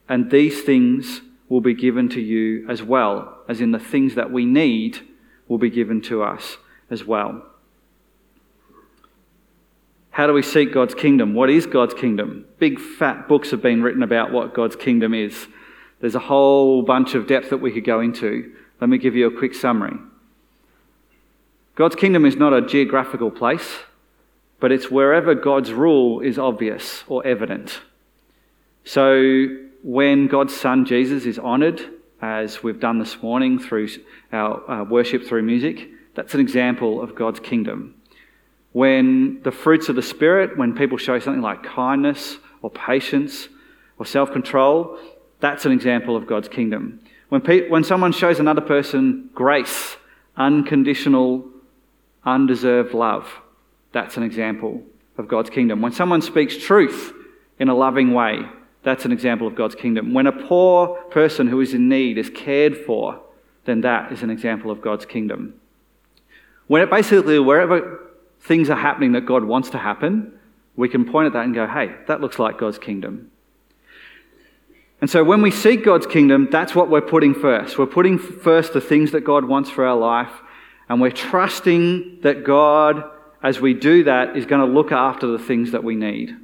and 0.10 0.32
these 0.32 0.62
things 0.62 1.22
will 1.50 1.62
be 1.62 1.74
given 1.74 2.10
to 2.10 2.22
you 2.22 2.68
as 2.70 2.84
well, 2.84 3.38
as 3.48 3.62
in 3.62 3.72
the 3.72 3.80
things 3.80 4.16
that 4.16 4.32
we 4.32 4.46
need 4.46 5.00
will 5.48 5.58
be 5.58 5.70
given 5.70 6.02
to 6.02 6.24
us 6.24 6.58
as 6.90 7.06
well. 7.06 7.46
How 10.12 10.26
do 10.28 10.34
we 10.34 10.42
seek 10.42 10.74
God's 10.74 10.96
kingdom? 10.96 11.34
What 11.34 11.50
is 11.50 11.66
God's 11.66 11.94
kingdom? 11.94 12.46
Big 12.58 12.80
fat 12.80 13.28
books 13.28 13.52
have 13.52 13.62
been 13.62 13.84
written 13.84 14.02
about 14.02 14.32
what 14.32 14.54
God's 14.54 14.76
kingdom 14.76 15.14
is. 15.14 15.48
There's 16.00 16.16
a 16.16 16.20
whole 16.20 16.82
bunch 16.82 17.14
of 17.14 17.28
depth 17.28 17.52
that 17.52 17.58
we 17.58 17.72
could 17.72 17.86
go 17.86 18.00
into. 18.00 18.52
Let 18.82 18.90
me 18.90 18.98
give 18.98 19.16
you 19.16 19.28
a 19.28 19.38
quick 19.38 19.54
summary. 19.54 19.98
God's 21.76 21.96
kingdom 21.96 22.26
is 22.26 22.36
not 22.36 22.54
a 22.54 22.66
geographical 22.66 23.30
place, 23.30 23.78
but 24.60 24.72
it's 24.72 24.90
wherever 24.90 25.36
God's 25.36 25.72
rule 25.72 26.20
is 26.22 26.40
obvious 26.40 27.04
or 27.08 27.26
evident. 27.26 27.82
So 28.84 29.67
when 29.84 30.28
God's 30.28 30.56
Son 30.56 30.86
Jesus 30.86 31.26
is 31.26 31.40
honoured, 31.40 31.82
as 32.22 32.64
we've 32.64 32.80
done 32.80 33.00
this 33.00 33.22
morning 33.22 33.60
through 33.60 33.90
our 34.32 34.70
uh, 34.70 34.84
worship 34.84 35.24
through 35.26 35.44
music, 35.44 35.90
that's 36.16 36.34
an 36.34 36.40
example 36.40 37.02
of 37.02 37.16
God's 37.16 37.40
kingdom. 37.40 37.96
When 38.72 39.42
the 39.44 39.52
fruits 39.52 39.90
of 39.90 39.96
the 39.96 40.02
Spirit, 40.02 40.58
when 40.58 40.76
people 40.76 40.98
show 40.98 41.20
something 41.20 41.42
like 41.42 41.64
kindness 41.64 42.38
or 42.62 42.72
patience 42.72 43.50
or 44.00 44.06
self 44.06 44.32
control, 44.32 44.98
that's 45.40 45.66
an 45.66 45.72
example 45.72 46.16
of 46.16 46.28
God's 46.28 46.48
kingdom. 46.48 47.00
When, 47.30 47.42
pe- 47.42 47.70
when 47.70 47.84
someone 47.84 48.12
shows 48.12 48.40
another 48.40 48.62
person 48.62 49.30
grace, 49.34 49.98
unconditional, 50.36 51.46
undeserved 52.26 52.94
love, 52.94 53.32
that's 53.92 54.18
an 54.18 54.24
example 54.24 54.82
of 55.18 55.28
God's 55.28 55.50
kingdom. 55.50 55.82
When 55.82 55.92
someone 55.92 56.22
speaks 56.22 56.58
truth 56.58 57.14
in 57.60 57.70
a 57.70 57.76
loving 57.76 58.14
way, 58.14 58.42
that's 58.88 59.04
an 59.04 59.12
example 59.12 59.46
of 59.46 59.54
God's 59.54 59.76
kingdom. 59.76 60.14
When 60.14 60.28
a 60.28 60.32
poor 60.32 60.96
person 61.12 61.46
who 61.48 61.60
is 61.60 61.74
in 61.74 61.90
need 61.90 62.18
is 62.18 62.30
cared 62.30 62.78
for, 62.78 63.20
then 63.66 63.82
that 63.82 64.14
is 64.14 64.24
an 64.24 64.30
example 64.30 64.72
of 64.72 64.82
God's 64.82 65.06
kingdom. 65.06 65.56
When 66.68 66.82
it 66.82 66.90
basically, 66.90 67.38
wherever 67.38 68.00
things 68.40 68.70
are 68.70 68.78
happening 68.78 69.12
that 69.12 69.26
God 69.26 69.44
wants 69.44 69.72
to 69.72 69.78
happen, 69.78 70.40
we 70.78 70.88
can 70.88 71.04
point 71.04 71.28
at 71.28 71.34
that 71.34 71.44
and 71.44 71.54
go, 71.54 71.68
hey, 71.68 71.96
that 72.08 72.22
looks 72.22 72.40
like 72.40 72.58
God's 72.58 72.80
kingdom. 72.80 73.30
And 75.02 75.10
so 75.10 75.22
when 75.22 75.42
we 75.42 75.52
seek 75.52 75.84
God's 75.84 76.08
kingdom, 76.08 76.48
that's 76.50 76.74
what 76.74 76.90
we're 76.90 77.02
putting 77.02 77.34
first. 77.34 77.78
We're 77.78 77.88
putting 77.88 78.18
first 78.18 78.72
the 78.72 78.80
things 78.80 79.12
that 79.12 79.26
God 79.26 79.44
wants 79.44 79.70
for 79.70 79.86
our 79.86 79.98
life, 79.98 80.32
and 80.88 81.02
we're 81.02 81.12
trusting 81.12 82.22
that 82.22 82.46
God, 82.46 83.04
as 83.44 83.60
we 83.60 83.74
do 83.74 84.06
that, 84.06 84.38
is 84.38 84.46
going 84.46 84.66
to 84.66 84.74
look 84.74 84.94
after 84.94 85.28
the 85.28 85.40
things 85.40 85.72
that 85.72 85.84
we 85.84 85.96
need. 85.96 86.38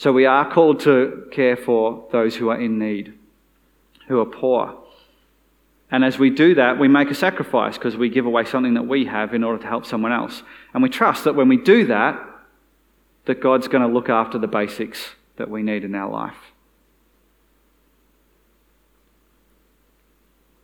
So 0.00 0.14
we 0.14 0.24
are 0.24 0.50
called 0.50 0.80
to 0.80 1.28
care 1.30 1.58
for 1.58 2.06
those 2.10 2.34
who 2.34 2.48
are 2.48 2.58
in 2.58 2.78
need, 2.78 3.12
who 4.08 4.18
are 4.18 4.24
poor. 4.24 4.78
And 5.90 6.06
as 6.06 6.18
we 6.18 6.30
do 6.30 6.54
that, 6.54 6.78
we 6.78 6.88
make 6.88 7.10
a 7.10 7.14
sacrifice 7.14 7.76
because 7.76 7.98
we 7.98 8.08
give 8.08 8.24
away 8.24 8.46
something 8.46 8.72
that 8.72 8.86
we 8.86 9.04
have 9.04 9.34
in 9.34 9.44
order 9.44 9.60
to 9.60 9.68
help 9.68 9.84
someone 9.84 10.10
else. 10.10 10.42
And 10.72 10.82
we 10.82 10.88
trust 10.88 11.24
that 11.24 11.34
when 11.34 11.50
we 11.50 11.58
do 11.58 11.84
that, 11.88 12.18
that 13.26 13.42
God's 13.42 13.68
going 13.68 13.86
to 13.86 13.92
look 13.92 14.08
after 14.08 14.38
the 14.38 14.46
basics 14.46 15.10
that 15.36 15.50
we 15.50 15.62
need 15.62 15.84
in 15.84 15.94
our 15.94 16.10
life. 16.10 16.54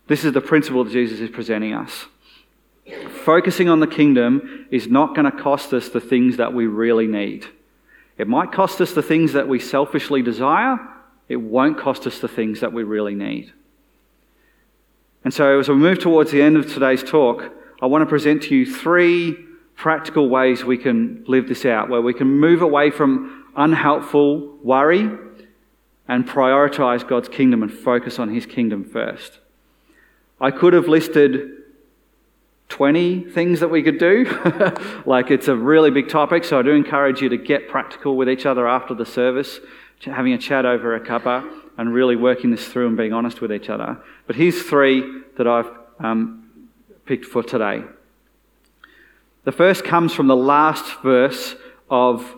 This 0.06 0.24
is 0.24 0.32
the 0.32 0.40
principle 0.40 0.82
that 0.82 0.94
Jesus 0.94 1.20
is 1.20 1.28
presenting 1.28 1.74
us. 1.74 2.06
Focusing 3.26 3.68
on 3.68 3.80
the 3.80 3.86
kingdom 3.86 4.66
is 4.70 4.88
not 4.88 5.14
going 5.14 5.30
to 5.30 5.42
cost 5.42 5.74
us 5.74 5.90
the 5.90 6.00
things 6.00 6.38
that 6.38 6.54
we 6.54 6.66
really 6.66 7.06
need. 7.06 7.48
It 8.18 8.28
might 8.28 8.52
cost 8.52 8.80
us 8.80 8.92
the 8.92 9.02
things 9.02 9.32
that 9.34 9.48
we 9.48 9.58
selfishly 9.58 10.22
desire, 10.22 10.78
it 11.28 11.36
won't 11.36 11.78
cost 11.78 12.06
us 12.06 12.20
the 12.20 12.28
things 12.28 12.60
that 12.60 12.72
we 12.72 12.82
really 12.82 13.14
need. 13.14 13.52
And 15.24 15.34
so, 15.34 15.58
as 15.58 15.68
we 15.68 15.74
move 15.74 15.98
towards 15.98 16.30
the 16.30 16.40
end 16.40 16.56
of 16.56 16.72
today's 16.72 17.02
talk, 17.02 17.52
I 17.82 17.86
want 17.86 18.02
to 18.02 18.06
present 18.06 18.44
to 18.44 18.54
you 18.54 18.64
three 18.64 19.36
practical 19.74 20.28
ways 20.28 20.64
we 20.64 20.78
can 20.78 21.24
live 21.26 21.48
this 21.48 21.64
out, 21.64 21.88
where 21.88 22.00
we 22.00 22.14
can 22.14 22.28
move 22.28 22.62
away 22.62 22.90
from 22.90 23.44
unhelpful 23.56 24.56
worry 24.62 25.10
and 26.08 26.28
prioritize 26.28 27.06
God's 27.06 27.28
kingdom 27.28 27.62
and 27.62 27.72
focus 27.72 28.18
on 28.18 28.32
His 28.32 28.46
kingdom 28.46 28.84
first. 28.84 29.40
I 30.40 30.50
could 30.50 30.72
have 30.72 30.86
listed 30.86 31.50
20 32.68 33.30
things 33.30 33.60
that 33.60 33.68
we 33.68 33.82
could 33.82 33.98
do. 33.98 34.24
like 35.06 35.30
it's 35.30 35.48
a 35.48 35.56
really 35.56 35.90
big 35.90 36.08
topic, 36.08 36.44
so 36.44 36.58
I 36.58 36.62
do 36.62 36.72
encourage 36.72 37.20
you 37.20 37.28
to 37.28 37.36
get 37.36 37.68
practical 37.68 38.16
with 38.16 38.28
each 38.28 38.46
other 38.46 38.66
after 38.68 38.94
the 38.94 39.06
service, 39.06 39.60
having 40.00 40.32
a 40.32 40.38
chat 40.38 40.66
over 40.66 40.94
a 40.94 41.00
cuppa 41.00 41.48
and 41.78 41.92
really 41.92 42.16
working 42.16 42.50
this 42.50 42.66
through 42.66 42.88
and 42.88 42.96
being 42.96 43.12
honest 43.12 43.40
with 43.40 43.52
each 43.52 43.68
other. 43.68 43.98
But 44.26 44.36
here's 44.36 44.62
three 44.62 45.22
that 45.36 45.46
I've 45.46 45.70
um, 46.00 46.68
picked 47.04 47.26
for 47.26 47.42
today. 47.42 47.82
The 49.44 49.52
first 49.52 49.84
comes 49.84 50.12
from 50.12 50.26
the 50.26 50.36
last 50.36 51.00
verse 51.02 51.54
of 51.88 52.34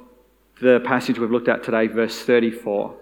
the 0.61 0.81
passage 0.85 1.19
we've 1.19 1.31
looked 1.31 1.49
at 1.49 1.64
today, 1.64 1.87
verse 1.87 2.21
34. 2.21 2.95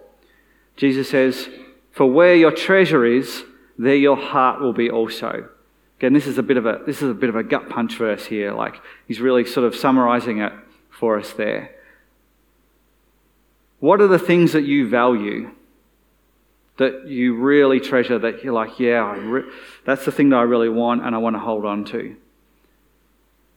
Jesus 0.77 1.09
says, 1.09 1.49
For 1.91 2.05
where 2.05 2.35
your 2.35 2.51
treasure 2.51 3.03
is, 3.05 3.43
there 3.77 3.95
your 3.95 4.15
heart 4.15 4.61
will 4.61 4.73
be 4.73 4.89
also. 4.89 5.49
Again, 5.97 6.13
this 6.13 6.27
is 6.27 6.37
a 6.37 6.43
bit 6.43 6.57
of 6.57 6.65
a 6.65 6.81
this 6.85 7.01
is 7.01 7.09
a 7.09 7.13
bit 7.13 7.29
of 7.29 7.35
a 7.35 7.43
gut 7.43 7.69
punch 7.69 7.97
verse 7.97 8.25
here. 8.25 8.53
Like 8.53 8.75
he's 9.07 9.19
really 9.19 9.45
sort 9.45 9.65
of 9.65 9.75
summarizing 9.75 10.39
it 10.39 10.53
for 10.89 11.17
us 11.19 11.33
there. 11.33 11.71
What 13.79 14.01
are 14.01 14.07
the 14.07 14.19
things 14.19 14.53
that 14.53 14.63
you 14.63 14.87
value? 14.87 15.51
That 16.77 17.07
you 17.07 17.35
really 17.35 17.79
treasure, 17.79 18.19
that 18.19 18.43
you're 18.43 18.53
like, 18.53 18.79
yeah, 18.79 19.15
re- 19.17 19.51
that's 19.85 20.05
the 20.05 20.11
thing 20.11 20.29
that 20.29 20.37
I 20.37 20.43
really 20.43 20.69
want 20.69 21.03
and 21.03 21.15
I 21.15 21.17
want 21.17 21.35
to 21.35 21.39
hold 21.39 21.65
on 21.65 21.85
to. 21.85 22.15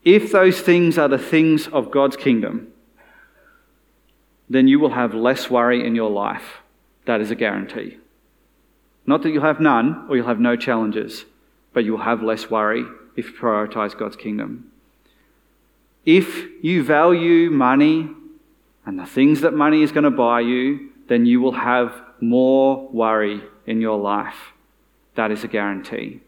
If 0.03 0.31
those 0.31 0.59
things 0.59 0.97
are 0.97 1.07
the 1.07 1.19
things 1.19 1.67
of 1.67 1.91
God's 1.91 2.17
kingdom, 2.17 2.73
then 4.49 4.67
you 4.67 4.79
will 4.79 4.91
have 4.91 5.13
less 5.13 5.51
worry 5.51 5.85
in 5.85 5.93
your 5.93 6.09
life. 6.09 6.61
That 7.05 7.21
is 7.21 7.29
a 7.29 7.35
guarantee. 7.35 7.99
Not 9.05 9.21
that 9.21 9.29
you'll 9.29 9.43
have 9.43 9.59
none 9.59 10.07
or 10.09 10.15
you'll 10.15 10.27
have 10.27 10.39
no 10.39 10.55
challenges, 10.55 11.25
but 11.73 11.83
you'll 11.83 11.97
have 11.99 12.21
less 12.21 12.49
worry 12.49 12.85
if 13.15 13.31
you 13.31 13.37
prioritize 13.37 13.97
God's 13.97 14.15
kingdom. 14.15 14.71
If 16.05 16.47
you 16.63 16.83
value 16.83 17.49
money 17.49 18.09
and 18.85 18.99
the 18.99 19.05
things 19.05 19.41
that 19.41 19.53
money 19.53 19.83
is 19.83 19.91
going 19.91 20.03
to 20.03 20.11
buy 20.11 20.41
you, 20.41 20.89
then 21.07 21.25
you 21.25 21.41
will 21.41 21.53
have 21.53 21.93
more 22.19 22.87
worry 22.89 23.41
in 23.65 23.81
your 23.81 23.99
life. 23.99 24.53
That 25.15 25.31
is 25.31 25.43
a 25.43 25.47
guarantee. 25.47 26.21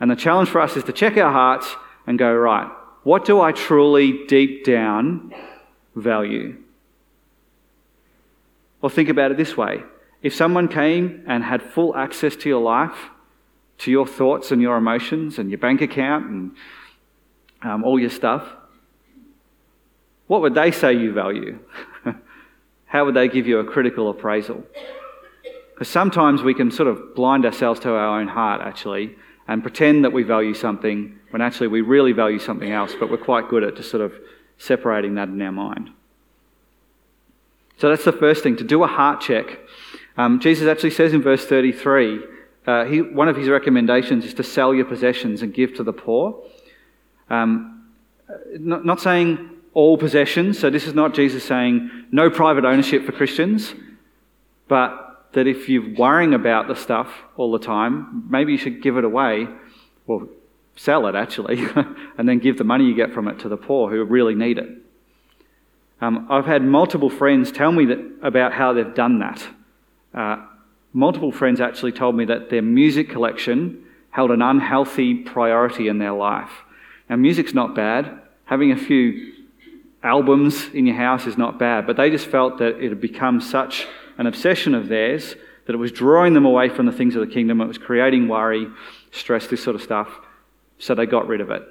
And 0.00 0.10
the 0.10 0.16
challenge 0.16 0.48
for 0.48 0.60
us 0.60 0.76
is 0.76 0.84
to 0.84 0.92
check 0.92 1.16
our 1.16 1.30
hearts 1.30 1.76
and 2.06 2.18
go, 2.18 2.34
right, 2.34 2.70
what 3.04 3.24
do 3.24 3.40
I 3.40 3.52
truly 3.52 4.26
deep 4.26 4.64
down 4.64 5.32
value? 5.94 6.56
Well, 8.80 8.90
think 8.90 9.08
about 9.08 9.30
it 9.30 9.36
this 9.36 9.56
way 9.56 9.82
if 10.22 10.34
someone 10.34 10.68
came 10.68 11.22
and 11.26 11.44
had 11.44 11.62
full 11.62 11.94
access 11.94 12.34
to 12.36 12.48
your 12.48 12.62
life, 12.62 13.10
to 13.84 13.90
your 13.90 14.06
thoughts 14.06 14.50
and 14.50 14.62
your 14.62 14.76
emotions 14.76 15.38
and 15.38 15.50
your 15.50 15.58
bank 15.58 15.82
account 15.82 16.24
and 16.26 16.56
um, 17.62 17.84
all 17.84 18.00
your 18.00 18.08
stuff, 18.08 18.48
what 20.26 20.40
would 20.40 20.54
they 20.54 20.70
say 20.70 20.94
you 20.94 21.12
value? 21.12 21.58
How 22.86 23.04
would 23.04 23.14
they 23.14 23.28
give 23.28 23.46
you 23.46 23.58
a 23.58 23.64
critical 23.64 24.08
appraisal? 24.08 24.64
Because 25.74 25.88
sometimes 25.88 26.42
we 26.42 26.54
can 26.54 26.70
sort 26.70 26.88
of 26.88 27.14
blind 27.14 27.44
ourselves 27.44 27.78
to 27.80 27.90
our 27.90 28.20
own 28.20 28.28
heart, 28.28 28.62
actually, 28.62 29.16
and 29.46 29.60
pretend 29.60 30.02
that 30.04 30.14
we 30.14 30.22
value 30.22 30.54
something 30.54 31.18
when 31.28 31.42
actually 31.42 31.66
we 31.68 31.82
really 31.82 32.12
value 32.12 32.38
something 32.38 32.72
else, 32.72 32.94
but 32.98 33.10
we're 33.10 33.18
quite 33.18 33.50
good 33.50 33.64
at 33.64 33.76
just 33.76 33.90
sort 33.90 34.02
of 34.02 34.14
separating 34.56 35.16
that 35.16 35.28
in 35.28 35.42
our 35.42 35.52
mind. 35.52 35.90
So 37.76 37.90
that's 37.90 38.04
the 38.04 38.12
first 38.12 38.42
thing, 38.42 38.56
to 38.56 38.64
do 38.64 38.82
a 38.82 38.86
heart 38.86 39.20
check. 39.20 39.58
Um, 40.16 40.40
Jesus 40.40 40.68
actually 40.68 40.92
says 40.92 41.12
in 41.12 41.20
verse 41.20 41.44
33 41.44 42.33
uh, 42.66 42.84
he, 42.84 43.02
one 43.02 43.28
of 43.28 43.36
his 43.36 43.48
recommendations 43.48 44.24
is 44.24 44.34
to 44.34 44.42
sell 44.42 44.74
your 44.74 44.86
possessions 44.86 45.42
and 45.42 45.52
give 45.52 45.74
to 45.74 45.82
the 45.82 45.92
poor. 45.92 46.42
Um, 47.28 47.90
not, 48.58 48.84
not 48.84 49.00
saying 49.00 49.50
all 49.74 49.98
possessions, 49.98 50.58
so 50.58 50.70
this 50.70 50.86
is 50.86 50.94
not 50.94 51.14
Jesus 51.14 51.44
saying 51.44 51.90
no 52.10 52.30
private 52.30 52.64
ownership 52.64 53.04
for 53.04 53.12
Christians, 53.12 53.74
but 54.68 55.26
that 55.32 55.46
if 55.46 55.68
you're 55.68 55.94
worrying 55.94 56.32
about 56.32 56.68
the 56.68 56.76
stuff 56.76 57.12
all 57.36 57.52
the 57.52 57.58
time, 57.58 58.24
maybe 58.30 58.52
you 58.52 58.58
should 58.58 58.82
give 58.82 58.96
it 58.96 59.04
away, 59.04 59.48
or 60.06 60.28
sell 60.76 61.06
it 61.06 61.14
actually, 61.14 61.66
and 62.18 62.28
then 62.28 62.38
give 62.38 62.56
the 62.56 62.64
money 62.64 62.84
you 62.84 62.94
get 62.94 63.12
from 63.12 63.28
it 63.28 63.38
to 63.40 63.48
the 63.48 63.56
poor 63.56 63.90
who 63.90 64.02
really 64.04 64.34
need 64.34 64.58
it. 64.58 64.68
Um, 66.00 66.26
I've 66.30 66.46
had 66.46 66.62
multiple 66.62 67.10
friends 67.10 67.52
tell 67.52 67.72
me 67.72 67.86
that, 67.86 67.98
about 68.22 68.52
how 68.52 68.72
they've 68.72 68.94
done 68.94 69.18
that. 69.20 69.48
Uh, 70.14 70.46
multiple 70.94 71.32
friends 71.32 71.60
actually 71.60 71.92
told 71.92 72.16
me 72.16 72.24
that 72.24 72.48
their 72.48 72.62
music 72.62 73.10
collection 73.10 73.84
held 74.10 74.30
an 74.30 74.40
unhealthy 74.40 75.14
priority 75.14 75.88
in 75.88 75.98
their 75.98 76.12
life. 76.12 76.50
Now, 77.10 77.16
music's 77.16 77.52
not 77.52 77.74
bad. 77.74 78.20
Having 78.46 78.72
a 78.72 78.76
few 78.76 79.32
albums 80.02 80.68
in 80.72 80.86
your 80.86 80.96
house 80.96 81.26
is 81.26 81.36
not 81.36 81.58
bad, 81.58 81.86
but 81.86 81.96
they 81.96 82.10
just 82.10 82.26
felt 82.26 82.58
that 82.58 82.82
it 82.82 82.90
had 82.90 83.00
become 83.00 83.40
such 83.40 83.86
an 84.16 84.26
obsession 84.26 84.74
of 84.74 84.88
theirs 84.88 85.34
that 85.66 85.72
it 85.72 85.78
was 85.78 85.92
drawing 85.92 86.34
them 86.34 86.44
away 86.44 86.68
from 86.68 86.86
the 86.86 86.92
things 86.92 87.16
of 87.16 87.26
the 87.26 87.32
kingdom. 87.32 87.60
It 87.60 87.66
was 87.66 87.78
creating 87.78 88.28
worry, 88.28 88.68
stress, 89.10 89.46
this 89.46 89.62
sort 89.62 89.76
of 89.76 89.82
stuff. 89.82 90.08
So 90.78 90.94
they 90.94 91.06
got 91.06 91.26
rid 91.26 91.40
of 91.40 91.50
it. 91.50 91.62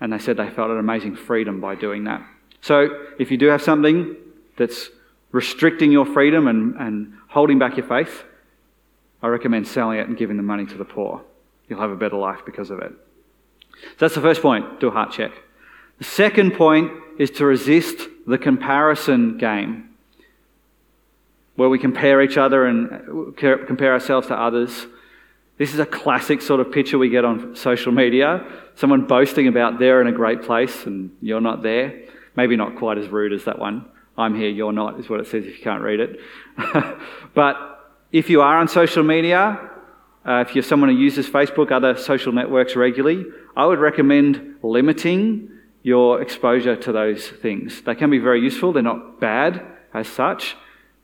And 0.00 0.12
they 0.12 0.18
said 0.18 0.36
they 0.36 0.50
felt 0.50 0.70
an 0.70 0.78
amazing 0.78 1.14
freedom 1.14 1.60
by 1.60 1.76
doing 1.76 2.04
that. 2.04 2.26
So 2.60 3.06
if 3.18 3.30
you 3.30 3.36
do 3.36 3.46
have 3.46 3.62
something 3.62 4.16
that's 4.56 4.90
restricting 5.30 5.92
your 5.92 6.04
freedom 6.04 6.48
and, 6.48 6.74
and 6.76 7.14
holding 7.32 7.58
back 7.58 7.76
your 7.76 7.86
faith, 7.86 8.24
I 9.22 9.28
recommend 9.28 9.66
selling 9.66 9.98
it 9.98 10.08
and 10.08 10.16
giving 10.16 10.36
the 10.36 10.42
money 10.42 10.66
to 10.66 10.76
the 10.76 10.84
poor. 10.84 11.22
You'll 11.68 11.80
have 11.80 11.90
a 11.90 11.96
better 11.96 12.16
life 12.16 12.40
because 12.44 12.70
of 12.70 12.78
it. 12.80 12.92
So 13.72 13.96
that's 13.98 14.14
the 14.14 14.20
first 14.20 14.42
point 14.42 14.80
do 14.80 14.88
a 14.88 14.90
heart 14.90 15.12
check. 15.12 15.32
The 15.98 16.04
second 16.04 16.54
point 16.54 16.92
is 17.18 17.30
to 17.32 17.44
resist 17.44 18.08
the 18.26 18.38
comparison 18.38 19.38
game, 19.38 19.90
where 21.56 21.68
we 21.68 21.78
compare 21.78 22.22
each 22.22 22.36
other 22.36 22.66
and 22.66 23.36
compare 23.36 23.92
ourselves 23.92 24.26
to 24.28 24.34
others. 24.34 24.86
This 25.58 25.74
is 25.74 25.80
a 25.80 25.86
classic 25.86 26.40
sort 26.40 26.60
of 26.60 26.72
picture 26.72 26.98
we 26.98 27.08
get 27.08 27.24
on 27.24 27.54
social 27.54 27.92
media 27.92 28.44
someone 28.74 29.06
boasting 29.06 29.48
about 29.48 29.78
they're 29.78 30.00
in 30.00 30.06
a 30.06 30.12
great 30.12 30.42
place 30.42 30.86
and 30.86 31.14
you're 31.20 31.40
not 31.40 31.62
there. 31.62 32.02
Maybe 32.36 32.56
not 32.56 32.76
quite 32.76 32.98
as 32.98 33.08
rude 33.08 33.32
as 33.32 33.44
that 33.44 33.58
one. 33.58 33.86
I'm 34.16 34.34
here, 34.34 34.50
you're 34.50 34.72
not, 34.72 35.00
is 35.00 35.08
what 35.08 35.20
it 35.20 35.26
says 35.26 35.46
if 35.46 35.56
you 35.56 35.62
can't 35.62 35.82
read 35.82 36.00
it. 36.00 36.20
but 37.34 37.94
if 38.12 38.28
you 38.28 38.42
are 38.42 38.58
on 38.58 38.68
social 38.68 39.02
media, 39.02 39.70
uh, 40.26 40.44
if 40.46 40.54
you're 40.54 40.62
someone 40.62 40.90
who 40.90 40.96
uses 40.96 41.28
Facebook, 41.28 41.72
other 41.72 41.96
social 41.96 42.32
networks 42.32 42.76
regularly, 42.76 43.24
I 43.56 43.66
would 43.66 43.78
recommend 43.78 44.56
limiting 44.62 45.50
your 45.82 46.22
exposure 46.22 46.76
to 46.76 46.92
those 46.92 47.28
things. 47.28 47.82
They 47.82 47.94
can 47.94 48.10
be 48.10 48.18
very 48.18 48.40
useful, 48.40 48.72
they're 48.72 48.82
not 48.82 49.18
bad 49.18 49.64
as 49.94 50.08
such, 50.08 50.56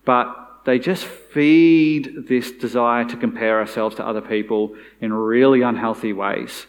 but 0.04 0.62
they 0.64 0.78
just 0.78 1.04
feed 1.04 2.26
this 2.28 2.52
desire 2.52 3.04
to 3.06 3.16
compare 3.16 3.58
ourselves 3.58 3.96
to 3.96 4.06
other 4.06 4.20
people 4.20 4.76
in 5.00 5.12
really 5.12 5.62
unhealthy 5.62 6.12
ways. 6.12 6.66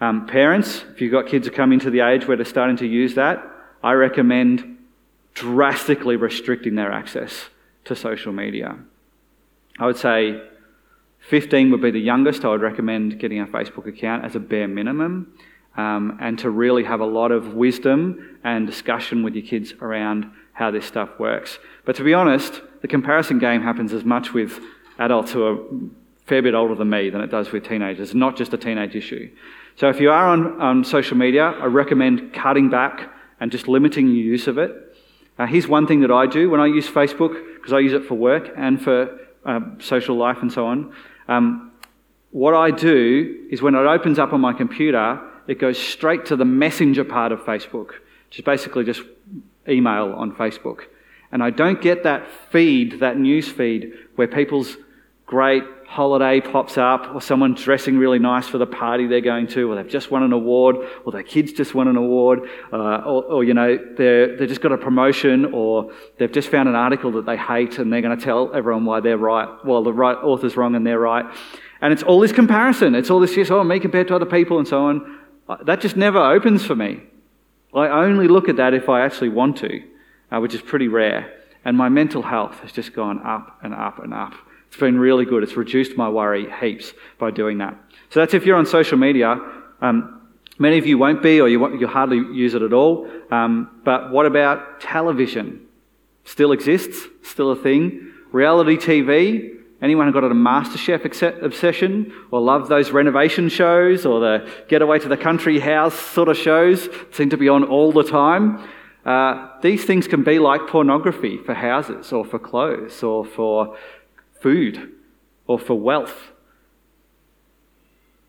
Um, 0.00 0.26
parents, 0.26 0.84
if 0.92 1.00
you've 1.00 1.12
got 1.12 1.26
kids 1.26 1.46
who 1.46 1.54
come 1.54 1.72
into 1.72 1.88
the 1.88 2.00
age 2.00 2.26
where 2.26 2.36
they're 2.36 2.44
starting 2.44 2.76
to 2.78 2.86
use 2.86 3.14
that, 3.14 3.42
I 3.82 3.92
recommend 3.92 4.75
drastically 5.36 6.16
restricting 6.16 6.74
their 6.76 6.90
access 6.90 7.50
to 7.84 7.94
social 7.94 8.32
media. 8.32 8.76
I 9.78 9.84
would 9.84 9.98
say 9.98 10.42
15 11.28 11.70
would 11.70 11.82
be 11.82 11.90
the 11.90 12.00
youngest. 12.00 12.44
I 12.44 12.48
would 12.48 12.62
recommend 12.62 13.20
getting 13.20 13.40
a 13.40 13.46
Facebook 13.46 13.86
account 13.86 14.24
as 14.24 14.34
a 14.34 14.40
bare 14.40 14.66
minimum 14.66 15.34
um, 15.76 16.18
and 16.22 16.38
to 16.38 16.48
really 16.48 16.84
have 16.84 17.00
a 17.00 17.06
lot 17.06 17.32
of 17.32 17.52
wisdom 17.52 18.38
and 18.44 18.66
discussion 18.66 19.22
with 19.22 19.34
your 19.34 19.44
kids 19.44 19.74
around 19.82 20.30
how 20.54 20.70
this 20.70 20.86
stuff 20.86 21.10
works. 21.18 21.58
But 21.84 21.96
to 21.96 22.02
be 22.02 22.14
honest, 22.14 22.62
the 22.80 22.88
comparison 22.88 23.38
game 23.38 23.60
happens 23.60 23.92
as 23.92 24.04
much 24.04 24.32
with 24.32 24.58
adults 24.98 25.32
who 25.32 25.44
are 25.44 25.54
a 25.54 25.88
fair 26.24 26.40
bit 26.40 26.54
older 26.54 26.74
than 26.74 26.88
me 26.88 27.10
than 27.10 27.20
it 27.20 27.30
does 27.30 27.52
with 27.52 27.68
teenagers. 27.68 28.08
It's 28.08 28.14
not 28.14 28.38
just 28.38 28.54
a 28.54 28.56
teenage 28.56 28.96
issue. 28.96 29.30
So 29.76 29.90
if 29.90 30.00
you 30.00 30.10
are 30.10 30.28
on, 30.28 30.58
on 30.62 30.82
social 30.82 31.18
media, 31.18 31.50
I 31.50 31.66
recommend 31.66 32.32
cutting 32.32 32.70
back 32.70 33.12
and 33.38 33.52
just 33.52 33.68
limiting 33.68 34.06
your 34.06 34.16
use 34.16 34.48
of 34.48 34.56
it 34.56 34.85
uh, 35.38 35.46
here's 35.46 35.68
one 35.68 35.86
thing 35.86 36.00
that 36.00 36.10
I 36.10 36.26
do 36.26 36.48
when 36.50 36.60
I 36.60 36.66
use 36.66 36.88
Facebook, 36.88 37.34
because 37.56 37.72
I 37.72 37.80
use 37.80 37.92
it 37.92 38.04
for 38.04 38.14
work 38.14 38.50
and 38.56 38.80
for 38.80 39.18
uh, 39.44 39.60
social 39.78 40.16
life 40.16 40.38
and 40.40 40.52
so 40.52 40.66
on. 40.66 40.94
Um, 41.28 41.72
what 42.30 42.54
I 42.54 42.70
do 42.70 43.46
is 43.50 43.62
when 43.62 43.74
it 43.74 43.78
opens 43.78 44.18
up 44.18 44.32
on 44.32 44.40
my 44.40 44.52
computer, 44.52 45.20
it 45.46 45.58
goes 45.58 45.78
straight 45.78 46.26
to 46.26 46.36
the 46.36 46.44
messenger 46.44 47.04
part 47.04 47.32
of 47.32 47.40
Facebook, 47.40 47.88
which 48.28 48.38
is 48.38 48.44
basically 48.44 48.84
just 48.84 49.02
email 49.68 50.12
on 50.12 50.32
Facebook. 50.32 50.80
And 51.32 51.42
I 51.42 51.50
don't 51.50 51.80
get 51.80 52.02
that 52.04 52.28
feed, 52.50 53.00
that 53.00 53.18
news 53.18 53.48
feed, 53.48 53.92
where 54.16 54.28
people's 54.28 54.76
great 55.26 55.64
holiday 55.88 56.40
pops 56.40 56.76
up, 56.76 57.14
or 57.14 57.20
someone 57.20 57.54
dressing 57.54 57.96
really 57.96 58.18
nice 58.18 58.46
for 58.48 58.58
the 58.58 58.66
party 58.66 59.06
they're 59.06 59.20
going 59.20 59.46
to, 59.46 59.70
or 59.70 59.76
they've 59.76 59.90
just 59.90 60.10
won 60.10 60.22
an 60.22 60.32
award, 60.32 60.76
or 61.04 61.12
their 61.12 61.22
kids 61.22 61.52
just 61.52 61.74
won 61.74 61.88
an 61.88 61.96
award, 61.96 62.40
uh, 62.72 62.76
or, 62.76 63.24
or, 63.24 63.44
you 63.44 63.54
know, 63.54 63.78
they're, 63.96 64.36
they've 64.36 64.48
just 64.48 64.60
got 64.60 64.72
a 64.72 64.78
promotion, 64.78 65.46
or 65.54 65.92
they've 66.18 66.32
just 66.32 66.48
found 66.48 66.68
an 66.68 66.74
article 66.74 67.12
that 67.12 67.24
they 67.24 67.36
hate 67.36 67.78
and 67.78 67.92
they're 67.92 68.02
going 68.02 68.18
to 68.18 68.24
tell 68.24 68.52
everyone 68.54 68.84
why 68.84 69.00
they're 69.00 69.16
right, 69.16 69.48
well, 69.64 69.82
the 69.82 69.92
right 69.92 70.16
author's 70.16 70.56
wrong 70.56 70.74
and 70.74 70.86
they're 70.86 70.98
right. 70.98 71.24
And 71.80 71.92
it's 71.92 72.02
all 72.02 72.20
this 72.20 72.32
comparison. 72.32 72.94
It's 72.94 73.10
all 73.10 73.20
this, 73.20 73.36
yes, 73.36 73.50
oh, 73.50 73.62
me 73.62 73.80
compared 73.80 74.08
to 74.08 74.16
other 74.16 74.26
people 74.26 74.58
and 74.58 74.66
so 74.66 74.86
on. 74.86 75.18
Uh, 75.48 75.56
that 75.64 75.80
just 75.80 75.96
never 75.96 76.18
opens 76.18 76.64
for 76.64 76.74
me. 76.74 77.02
I 77.74 78.04
only 78.04 78.26
look 78.26 78.48
at 78.48 78.56
that 78.56 78.72
if 78.72 78.88
I 78.88 79.02
actually 79.04 79.28
want 79.28 79.58
to, 79.58 79.82
uh, 80.32 80.40
which 80.40 80.54
is 80.54 80.62
pretty 80.62 80.88
rare. 80.88 81.32
And 81.64 81.76
my 81.76 81.88
mental 81.88 82.22
health 82.22 82.60
has 82.60 82.72
just 82.72 82.94
gone 82.94 83.20
up 83.24 83.58
and 83.62 83.74
up 83.74 83.98
and 83.98 84.14
up. 84.14 84.32
It's 84.76 84.80
been 84.82 85.00
really 85.00 85.24
good. 85.24 85.42
It's 85.42 85.56
reduced 85.56 85.96
my 85.96 86.06
worry 86.06 86.52
heaps 86.60 86.92
by 87.16 87.30
doing 87.30 87.56
that. 87.58 87.82
So 88.10 88.20
that's 88.20 88.34
if 88.34 88.44
you're 88.44 88.58
on 88.58 88.66
social 88.66 88.98
media. 88.98 89.40
Um, 89.80 90.28
many 90.58 90.76
of 90.76 90.84
you 90.84 90.98
won't 90.98 91.22
be, 91.22 91.40
or 91.40 91.48
you, 91.48 91.78
you 91.78 91.86
hardly 91.86 92.18
use 92.18 92.52
it 92.52 92.60
at 92.60 92.74
all. 92.74 93.10
Um, 93.30 93.80
but 93.86 94.10
what 94.10 94.26
about 94.26 94.82
television? 94.82 95.66
Still 96.24 96.52
exists, 96.52 97.06
still 97.22 97.52
a 97.52 97.56
thing. 97.56 98.12
Reality 98.32 98.76
TV, 98.76 99.52
Anyone 99.80 100.12
got 100.12 100.24
a 100.24 100.28
MasterChef 100.28 101.42
obsession 101.42 102.12
or 102.30 102.42
love 102.42 102.68
those 102.68 102.90
renovation 102.90 103.48
shows 103.48 104.04
or 104.04 104.20
the 104.20 104.50
getaway 104.68 104.98
to 104.98 105.08
the 105.08 105.16
country 105.16 105.58
house 105.58 105.94
sort 105.94 106.28
of 106.28 106.36
shows 106.36 106.90
seem 107.12 107.30
to 107.30 107.38
be 107.38 107.48
on 107.48 107.64
all 107.64 107.92
the 107.92 108.04
time? 108.04 108.62
Uh, 109.06 109.48
these 109.62 109.84
things 109.84 110.08
can 110.08 110.24
be 110.24 110.40
like 110.40 110.66
pornography 110.66 111.38
for 111.38 111.54
houses 111.54 112.12
or 112.12 112.24
for 112.24 112.40
clothes 112.40 113.04
or 113.04 113.24
for 113.24 113.76
food 114.46 114.92
or 115.48 115.58
for 115.58 115.74
wealth 115.74 116.30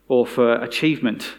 or 0.07 0.25
for 0.25 0.55
achievement. 0.55 1.35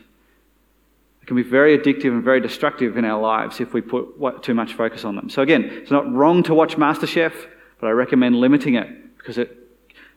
It 1.21 1.27
can 1.27 1.35
be 1.35 1.43
very 1.43 1.77
addictive 1.77 2.13
and 2.13 2.23
very 2.23 2.41
destructive 2.41 2.97
in 2.97 3.05
our 3.05 3.21
lives 3.21 3.59
if 3.61 3.75
we 3.75 3.81
put 3.81 4.45
too 4.45 4.55
much 4.55 4.75
focus 4.75 5.05
on 5.05 5.17
them. 5.17 5.31
So, 5.31 5.43
again, 5.43 5.65
it's 5.65 5.91
not 5.91 6.05
wrong 6.13 6.45
to 6.45 6.55
watch 6.55 6.77
MasterChef, 6.77 7.35
but 7.81 7.89
I 7.89 7.91
recommend 7.91 8.37
limiting 8.37 8.77
it 8.77 8.89
because 9.19 9.37
it 9.37 9.51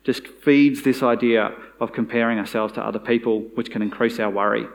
just 0.03 0.27
feeds 0.27 0.83
this 0.83 1.01
idea 1.01 1.51
of 1.79 1.91
comparing 1.91 2.37
ourselves 2.37 2.71
to 2.73 2.85
other 2.85 2.99
people, 2.99 3.39
which 3.55 3.71
can 3.71 3.81
increase 3.81 4.19
our 4.19 4.29
worry. 4.29 4.67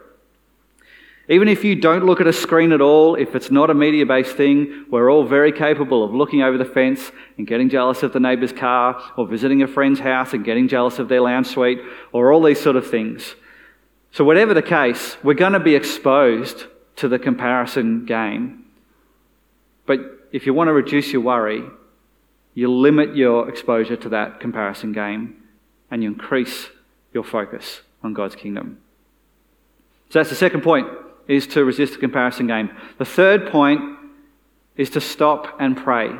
Even 1.29 1.49
if 1.49 1.65
you 1.65 1.75
don't 1.75 2.07
look 2.07 2.21
at 2.21 2.29
a 2.29 2.33
screen 2.33 2.73
at 2.73 2.81
all, 2.81 3.17
if 3.17 3.35
it's 3.35 3.51
not 3.51 3.69
a 3.69 3.75
media 3.75 4.07
based 4.07 4.37
thing, 4.37 4.87
we're 4.91 5.11
all 5.11 5.25
very 5.25 5.51
capable 5.51 6.05
of 6.05 6.15
looking 6.15 6.43
over 6.43 6.57
the 6.57 6.65
fence 6.65 7.11
and 7.37 7.49
getting 7.49 7.69
jealous 7.69 8.05
of 8.05 8.13
the 8.13 8.21
neighbour's 8.21 8.53
car, 8.53 9.03
or 9.17 9.27
visiting 9.27 9.61
a 9.63 9.67
friend's 9.67 9.99
house 9.99 10.33
and 10.33 10.45
getting 10.45 10.69
jealous 10.69 11.01
of 11.01 11.09
their 11.09 11.21
lounge 11.21 11.49
suite, 11.49 11.81
or 12.13 12.33
all 12.33 12.43
these 12.43 12.61
sort 12.61 12.77
of 12.77 12.89
things. 12.89 13.35
So, 14.13 14.25
whatever 14.25 14.55
the 14.55 14.63
case, 14.63 15.17
we're 15.25 15.35
going 15.35 15.53
to 15.53 15.61
be 15.61 15.75
exposed 15.75 16.67
to 16.97 17.09
the 17.09 17.19
comparison 17.19 18.07
game. 18.07 18.65
But 19.85 20.29
if 20.31 20.47
you 20.47 20.55
want 20.55 20.69
to 20.69 20.73
reduce 20.73 21.13
your 21.13 21.23
worry, 21.23 21.65
you 22.55 22.73
limit 22.73 23.17
your 23.17 23.49
exposure 23.49 23.97
to 23.97 24.09
that 24.11 24.39
comparison 24.39 24.93
game 24.93 25.43
and 25.91 26.03
you 26.03 26.11
increase 26.11 26.69
your 27.13 27.25
focus 27.25 27.83
on 28.03 28.15
God's 28.15 28.37
kingdom. 28.37 28.79
So 30.11 30.21
that's 30.21 30.31
the 30.31 30.37
second 30.37 30.63
point 30.63 30.87
is 31.29 31.47
to 31.49 31.65
resist 31.65 31.95
the 31.95 31.99
comparison 31.99 32.47
game. 32.47 32.71
The 32.99 33.05
third 33.05 33.51
point 33.51 33.81
is 34.77 34.91
to 34.91 35.01
stop 35.01 35.57
and 35.59 35.77
pray. 35.77 36.11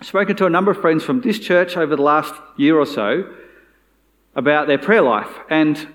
I've 0.00 0.06
spoken 0.06 0.36
to 0.36 0.46
a 0.46 0.50
number 0.50 0.70
of 0.70 0.80
friends 0.80 1.04
from 1.04 1.20
this 1.20 1.38
church 1.38 1.76
over 1.76 1.96
the 1.96 2.02
last 2.02 2.34
year 2.56 2.78
or 2.78 2.86
so 2.86 3.32
about 4.34 4.66
their 4.66 4.78
prayer 4.78 5.02
life, 5.02 5.30
and 5.48 5.88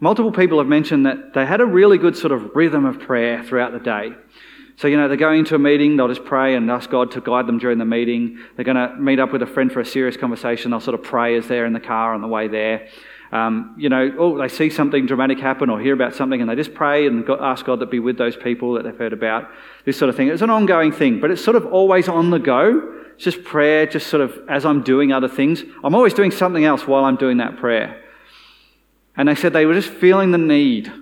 multiple 0.00 0.32
people 0.32 0.58
have 0.58 0.66
mentioned 0.66 1.06
that 1.06 1.34
they 1.34 1.46
had 1.46 1.60
a 1.60 1.66
really 1.66 1.98
good 1.98 2.16
sort 2.16 2.32
of 2.32 2.54
rhythm 2.54 2.84
of 2.84 2.98
prayer 2.98 3.42
throughout 3.44 3.72
the 3.72 3.78
day. 3.78 4.12
So, 4.76 4.88
you 4.88 4.96
know, 4.96 5.08
they're 5.08 5.16
going 5.16 5.38
into 5.38 5.54
a 5.54 5.58
meeting, 5.58 5.96
they'll 5.96 6.08
just 6.08 6.24
pray 6.24 6.54
and 6.54 6.70
ask 6.70 6.90
God 6.90 7.10
to 7.12 7.20
guide 7.20 7.46
them 7.46 7.58
during 7.58 7.78
the 7.78 7.86
meeting. 7.86 8.38
They're 8.56 8.64
going 8.64 8.76
to 8.76 8.94
meet 8.96 9.18
up 9.18 9.32
with 9.32 9.40
a 9.40 9.46
friend 9.46 9.72
for 9.72 9.80
a 9.80 9.86
serious 9.86 10.16
conversation, 10.18 10.70
they'll 10.70 10.80
sort 10.80 10.98
of 10.98 11.02
pray 11.02 11.36
as 11.36 11.48
they're 11.48 11.64
in 11.64 11.72
the 11.72 11.80
car 11.80 12.12
on 12.12 12.20
the 12.20 12.28
way 12.28 12.48
there. 12.48 12.88
Um, 13.32 13.74
you 13.76 13.88
know, 13.88 14.14
oh, 14.18 14.38
they 14.38 14.48
see 14.48 14.70
something 14.70 15.06
dramatic 15.06 15.40
happen 15.40 15.68
or 15.68 15.80
hear 15.80 15.94
about 15.94 16.14
something 16.14 16.40
and 16.40 16.48
they 16.48 16.54
just 16.54 16.74
pray 16.74 17.06
and 17.06 17.28
ask 17.28 17.66
God 17.66 17.80
to 17.80 17.86
be 17.86 17.98
with 17.98 18.18
those 18.18 18.36
people 18.36 18.74
that 18.74 18.84
they've 18.84 18.96
heard 18.96 19.12
about, 19.12 19.50
this 19.84 19.98
sort 19.98 20.08
of 20.08 20.16
thing. 20.16 20.28
It's 20.28 20.42
an 20.42 20.50
ongoing 20.50 20.92
thing, 20.92 21.20
but 21.20 21.30
it's 21.30 21.42
sort 21.42 21.56
of 21.56 21.66
always 21.66 22.08
on 22.08 22.30
the 22.30 22.38
go. 22.38 22.92
It's 23.14 23.24
just 23.24 23.44
prayer, 23.44 23.86
just 23.86 24.06
sort 24.08 24.20
of 24.20 24.38
as 24.48 24.64
I'm 24.64 24.82
doing 24.82 25.12
other 25.12 25.28
things. 25.28 25.64
I'm 25.82 25.94
always 25.94 26.14
doing 26.14 26.30
something 26.30 26.64
else 26.64 26.86
while 26.86 27.04
I'm 27.04 27.16
doing 27.16 27.38
that 27.38 27.56
prayer. 27.56 28.02
And 29.16 29.28
they 29.28 29.34
said 29.34 29.52
they 29.52 29.66
were 29.66 29.74
just 29.74 29.88
feeling 29.88 30.30
the 30.30 30.38
need 30.38 30.92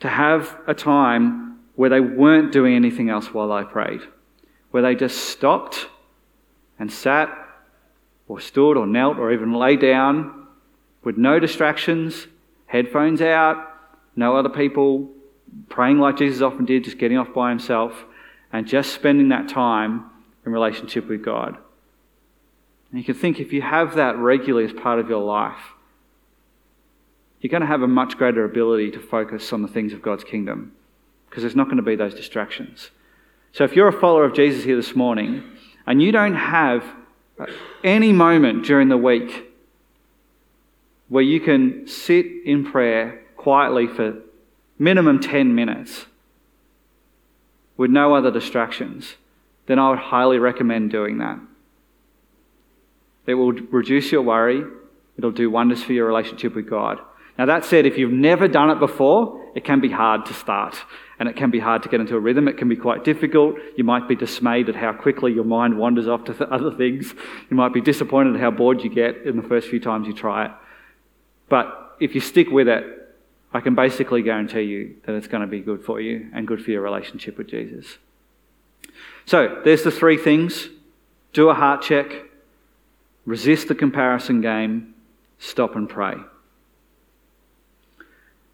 to 0.00 0.08
have 0.08 0.56
a 0.66 0.74
time 0.74 1.58
where 1.74 1.90
they 1.90 2.00
weren't 2.00 2.52
doing 2.52 2.74
anything 2.74 3.08
else 3.08 3.32
while 3.32 3.48
they 3.48 3.64
prayed, 3.64 4.02
where 4.70 4.82
they 4.82 4.94
just 4.94 5.30
stopped 5.30 5.88
and 6.78 6.92
sat 6.92 7.30
or 8.28 8.40
stood 8.40 8.76
or 8.76 8.86
knelt 8.86 9.18
or 9.18 9.32
even 9.32 9.54
lay 9.54 9.76
down 9.76 10.45
with 11.06 11.16
no 11.16 11.38
distractions, 11.38 12.26
headphones 12.66 13.22
out, 13.22 13.76
no 14.16 14.36
other 14.36 14.48
people, 14.48 15.08
praying 15.68 16.00
like 16.00 16.16
Jesus 16.16 16.42
often 16.42 16.64
did, 16.64 16.82
just 16.82 16.98
getting 16.98 17.16
off 17.16 17.32
by 17.32 17.48
himself, 17.48 18.04
and 18.52 18.66
just 18.66 18.92
spending 18.92 19.28
that 19.28 19.48
time 19.48 20.10
in 20.44 20.50
relationship 20.50 21.08
with 21.08 21.24
God. 21.24 21.56
And 22.90 22.98
you 22.98 23.04
can 23.04 23.14
think 23.14 23.38
if 23.38 23.52
you 23.52 23.62
have 23.62 23.94
that 23.94 24.16
regularly 24.16 24.66
as 24.66 24.72
part 24.72 24.98
of 24.98 25.08
your 25.08 25.22
life, 25.22 25.74
you're 27.40 27.52
going 27.52 27.60
to 27.60 27.68
have 27.68 27.82
a 27.82 27.88
much 27.88 28.18
greater 28.18 28.44
ability 28.44 28.90
to 28.90 28.98
focus 28.98 29.52
on 29.52 29.62
the 29.62 29.68
things 29.68 29.92
of 29.92 30.02
God's 30.02 30.24
kingdom 30.24 30.72
because 31.30 31.44
there's 31.44 31.54
not 31.54 31.66
going 31.66 31.76
to 31.76 31.84
be 31.84 31.94
those 31.94 32.14
distractions. 32.14 32.90
So 33.52 33.62
if 33.62 33.76
you're 33.76 33.86
a 33.86 34.00
follower 34.00 34.24
of 34.24 34.34
Jesus 34.34 34.64
here 34.64 34.74
this 34.74 34.96
morning 34.96 35.44
and 35.86 36.02
you 36.02 36.10
don't 36.10 36.34
have 36.34 36.84
any 37.84 38.10
moment 38.10 38.64
during 38.64 38.88
the 38.88 38.96
week 38.96 39.52
where 41.08 41.22
you 41.22 41.40
can 41.40 41.86
sit 41.86 42.26
in 42.44 42.64
prayer 42.64 43.22
quietly 43.36 43.86
for 43.86 44.22
minimum 44.78 45.20
10 45.20 45.54
minutes 45.54 46.06
with 47.76 47.90
no 47.90 48.14
other 48.14 48.30
distractions, 48.30 49.14
then 49.66 49.78
I 49.78 49.90
would 49.90 49.98
highly 49.98 50.38
recommend 50.38 50.90
doing 50.90 51.18
that. 51.18 51.38
It 53.26 53.34
will 53.34 53.52
reduce 53.52 54.12
your 54.12 54.22
worry, 54.22 54.62
it'll 55.18 55.32
do 55.32 55.50
wonders 55.50 55.82
for 55.82 55.92
your 55.92 56.06
relationship 56.06 56.54
with 56.54 56.68
God. 56.68 57.00
Now, 57.38 57.46
that 57.46 57.64
said, 57.64 57.84
if 57.84 57.98
you've 57.98 58.12
never 58.12 58.48
done 58.48 58.70
it 58.70 58.78
before, 58.78 59.44
it 59.54 59.64
can 59.64 59.80
be 59.80 59.90
hard 59.90 60.24
to 60.26 60.34
start 60.34 60.76
and 61.18 61.28
it 61.28 61.36
can 61.36 61.50
be 61.50 61.58
hard 61.58 61.82
to 61.82 61.88
get 61.88 62.00
into 62.00 62.16
a 62.16 62.20
rhythm. 62.20 62.48
It 62.48 62.56
can 62.56 62.68
be 62.68 62.76
quite 62.76 63.04
difficult. 63.04 63.56
You 63.76 63.84
might 63.84 64.08
be 64.08 64.14
dismayed 64.14 64.68
at 64.68 64.76
how 64.76 64.92
quickly 64.92 65.32
your 65.32 65.44
mind 65.44 65.78
wanders 65.78 66.08
off 66.08 66.24
to 66.24 66.34
th- 66.34 66.48
other 66.52 66.74
things. 66.74 67.14
You 67.50 67.56
might 67.56 67.74
be 67.74 67.80
disappointed 67.80 68.34
at 68.34 68.40
how 68.40 68.50
bored 68.50 68.82
you 68.82 68.90
get 68.90 69.26
in 69.26 69.36
the 69.36 69.42
first 69.42 69.68
few 69.68 69.80
times 69.80 70.06
you 70.06 70.14
try 70.14 70.46
it. 70.46 70.50
But 71.48 71.96
if 72.00 72.14
you 72.14 72.20
stick 72.20 72.50
with 72.50 72.68
it, 72.68 72.84
I 73.52 73.60
can 73.60 73.74
basically 73.74 74.22
guarantee 74.22 74.62
you 74.62 74.96
that 75.04 75.14
it's 75.14 75.28
going 75.28 75.40
to 75.40 75.46
be 75.46 75.60
good 75.60 75.84
for 75.84 76.00
you 76.00 76.28
and 76.34 76.46
good 76.46 76.62
for 76.62 76.70
your 76.70 76.82
relationship 76.82 77.38
with 77.38 77.48
Jesus. 77.48 77.98
So, 79.24 79.60
there's 79.64 79.82
the 79.82 79.90
three 79.90 80.16
things 80.16 80.68
do 81.32 81.48
a 81.48 81.54
heart 81.54 81.82
check, 81.82 82.12
resist 83.24 83.68
the 83.68 83.74
comparison 83.74 84.40
game, 84.40 84.94
stop 85.38 85.76
and 85.76 85.88
pray. 85.88 86.14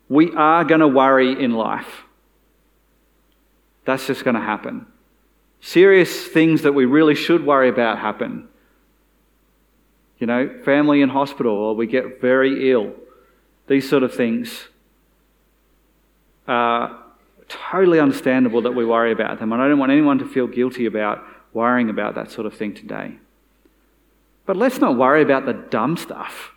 We 0.08 0.32
are 0.32 0.64
going 0.64 0.80
to 0.80 0.88
worry 0.88 1.42
in 1.42 1.52
life. 1.52 2.02
That's 3.84 4.06
just 4.06 4.24
going 4.24 4.34
to 4.34 4.40
happen. 4.40 4.86
Serious 5.60 6.26
things 6.26 6.62
that 6.62 6.72
we 6.72 6.84
really 6.84 7.14
should 7.14 7.46
worry 7.46 7.68
about 7.68 7.98
happen 7.98 8.48
you 10.22 10.26
know, 10.26 10.48
family 10.64 11.02
in 11.02 11.08
hospital 11.08 11.52
or 11.52 11.74
we 11.74 11.88
get 11.88 12.20
very 12.20 12.70
ill. 12.70 12.92
These 13.66 13.90
sort 13.90 14.04
of 14.04 14.14
things 14.14 14.68
are 16.46 16.96
totally 17.48 17.98
understandable 17.98 18.62
that 18.62 18.70
we 18.70 18.84
worry 18.84 19.10
about 19.10 19.40
them. 19.40 19.52
And 19.52 19.60
I 19.60 19.66
don't 19.66 19.80
want 19.80 19.90
anyone 19.90 20.20
to 20.20 20.24
feel 20.24 20.46
guilty 20.46 20.86
about 20.86 21.24
worrying 21.52 21.90
about 21.90 22.14
that 22.14 22.30
sort 22.30 22.46
of 22.46 22.54
thing 22.54 22.72
today. 22.72 23.16
But 24.46 24.56
let's 24.56 24.78
not 24.78 24.96
worry 24.96 25.22
about 25.22 25.44
the 25.44 25.54
dumb 25.54 25.96
stuff. 25.96 26.52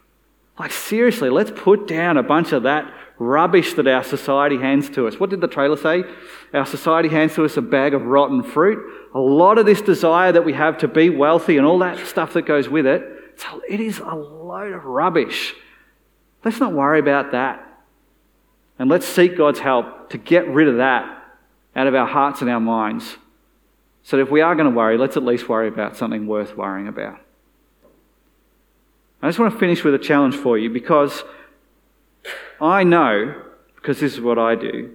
Like, 0.59 0.71
seriously, 0.71 1.31
let's 1.31 1.49
put 1.49 1.87
down 1.87 2.17
a 2.17 2.23
bunch 2.23 2.51
of 2.51 2.63
that 2.63 2.93
rubbish 3.17 3.73
that 3.73 3.87
our 3.87 4.03
society 4.03 4.57
hands 4.57 4.91
to 4.91 5.07
us. 5.07 5.19
What 5.19 5.31
did 5.31 5.41
the 5.41 5.47
trailer 5.47 5.77
say? 5.77 6.03
Our 6.53 6.67
society 6.67 7.09
hands 7.09 7.33
to 7.33 7.45
us 7.45 7.57
a 7.57 7.63
bag 7.63 7.95
of 7.95 8.05
rotten 8.05 8.43
fruit. 8.43 9.09
A 9.15 9.19
lot 9.19 9.57
of 9.57 9.65
this 9.65 9.81
desire 9.81 10.31
that 10.31 10.45
we 10.45 10.53
have 10.53 10.77
to 10.79 10.87
be 10.87 11.09
wealthy 11.09 11.57
and 11.57 11.65
all 11.65 11.79
that 11.79 12.05
stuff 12.05 12.33
that 12.33 12.43
goes 12.43 12.69
with 12.69 12.85
it 12.85 13.13
it 13.69 13.79
is 13.79 13.99
a 13.99 14.15
load 14.15 14.73
of 14.73 14.85
rubbish. 14.85 15.53
Let's 16.43 16.59
not 16.59 16.73
worry 16.73 16.99
about 16.99 17.31
that. 17.31 17.61
And 18.77 18.89
let's 18.89 19.07
seek 19.07 19.37
God's 19.37 19.59
help 19.59 20.09
to 20.11 20.17
get 20.17 20.47
rid 20.47 20.67
of 20.67 20.77
that 20.77 21.23
out 21.75 21.87
of 21.87 21.95
our 21.95 22.07
hearts 22.07 22.41
and 22.41 22.49
our 22.49 22.59
minds. 22.59 23.17
So 24.03 24.19
if 24.19 24.29
we 24.29 24.41
are 24.41 24.53
going 24.55 24.69
to 24.69 24.75
worry, 24.75 24.97
let's 24.97 25.17
at 25.17 25.23
least 25.23 25.49
worry 25.49 25.67
about 25.67 25.97
something 25.97 26.27
worth 26.27 26.55
worrying 26.55 26.87
about. 26.87 27.19
I 29.21 29.29
just 29.29 29.39
want 29.39 29.53
to 29.53 29.59
finish 29.59 29.83
with 29.83 29.95
a 29.95 29.99
challenge 29.99 30.35
for 30.35 30.57
you 30.57 30.69
because 30.69 31.23
I 32.61 32.83
know, 32.83 33.41
because 33.75 33.99
this 33.99 34.13
is 34.13 34.21
what 34.21 34.37
I 34.37 34.55
do, 34.55 34.93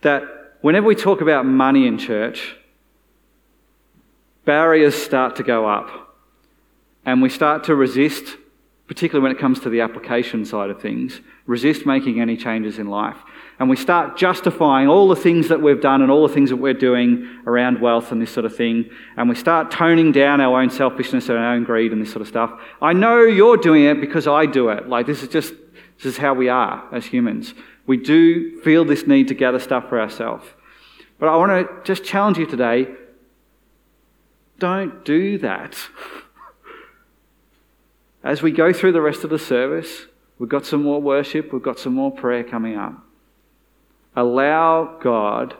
that 0.00 0.22
whenever 0.62 0.86
we 0.86 0.94
talk 0.94 1.20
about 1.20 1.44
money 1.44 1.86
in 1.86 1.98
church, 1.98 2.56
barriers 4.44 4.94
start 4.94 5.36
to 5.36 5.42
go 5.42 5.66
up 5.66 6.05
and 7.06 7.22
we 7.22 7.30
start 7.30 7.64
to 7.64 7.74
resist, 7.76 8.36
particularly 8.88 9.22
when 9.22 9.34
it 9.34 9.40
comes 9.40 9.60
to 9.60 9.70
the 9.70 9.80
application 9.80 10.44
side 10.44 10.70
of 10.70 10.82
things, 10.82 11.20
resist 11.46 11.86
making 11.86 12.20
any 12.20 12.36
changes 12.36 12.80
in 12.80 12.88
life. 12.88 13.16
And 13.60 13.70
we 13.70 13.76
start 13.76 14.18
justifying 14.18 14.88
all 14.88 15.08
the 15.08 15.16
things 15.16 15.48
that 15.48 15.62
we've 15.62 15.80
done 15.80 16.02
and 16.02 16.10
all 16.10 16.26
the 16.26 16.34
things 16.34 16.50
that 16.50 16.56
we're 16.56 16.74
doing 16.74 17.42
around 17.46 17.80
wealth 17.80 18.10
and 18.10 18.20
this 18.20 18.32
sort 18.32 18.44
of 18.44 18.54
thing. 18.54 18.90
And 19.16 19.28
we 19.28 19.36
start 19.36 19.70
toning 19.70 20.10
down 20.12 20.40
our 20.40 20.60
own 20.60 20.68
selfishness 20.68 21.28
and 21.28 21.38
our 21.38 21.54
own 21.54 21.62
greed 21.62 21.92
and 21.92 22.02
this 22.02 22.10
sort 22.10 22.22
of 22.22 22.28
stuff. 22.28 22.60
I 22.82 22.92
know 22.92 23.22
you're 23.22 23.56
doing 23.56 23.84
it 23.84 24.00
because 24.00 24.26
I 24.26 24.44
do 24.44 24.68
it. 24.68 24.88
Like, 24.88 25.06
this 25.06 25.22
is 25.22 25.28
just, 25.28 25.54
this 25.96 26.06
is 26.06 26.16
how 26.18 26.34
we 26.34 26.48
are 26.48 26.84
as 26.92 27.06
humans. 27.06 27.54
We 27.86 27.96
do 27.96 28.60
feel 28.62 28.84
this 28.84 29.06
need 29.06 29.28
to 29.28 29.34
gather 29.34 29.60
stuff 29.60 29.88
for 29.88 30.00
ourselves. 30.00 30.44
But 31.20 31.28
I 31.28 31.36
want 31.36 31.52
to 31.52 31.84
just 31.84 32.04
challenge 32.04 32.36
you 32.36 32.46
today 32.46 32.88
don't 34.58 35.04
do 35.04 35.38
that. 35.38 35.76
As 38.26 38.42
we 38.42 38.50
go 38.50 38.72
through 38.72 38.90
the 38.90 39.00
rest 39.00 39.22
of 39.22 39.30
the 39.30 39.38
service, 39.38 40.06
we've 40.36 40.48
got 40.48 40.66
some 40.66 40.82
more 40.82 41.00
worship, 41.00 41.52
we've 41.52 41.62
got 41.62 41.78
some 41.78 41.94
more 41.94 42.10
prayer 42.10 42.42
coming 42.42 42.76
up. 42.76 42.92
Allow 44.16 44.98
God 45.00 45.54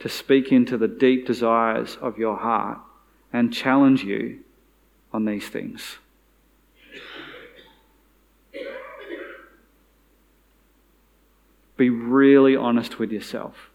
to 0.00 0.08
speak 0.10 0.52
into 0.52 0.76
the 0.76 0.86
deep 0.86 1.26
desires 1.26 1.96
of 1.98 2.18
your 2.18 2.36
heart 2.36 2.78
and 3.32 3.54
challenge 3.54 4.04
you 4.04 4.40
on 5.14 5.24
these 5.24 5.48
things. 5.48 5.96
Be 11.78 11.88
really 11.88 12.54
honest 12.54 12.98
with 12.98 13.10
yourself. 13.12 13.70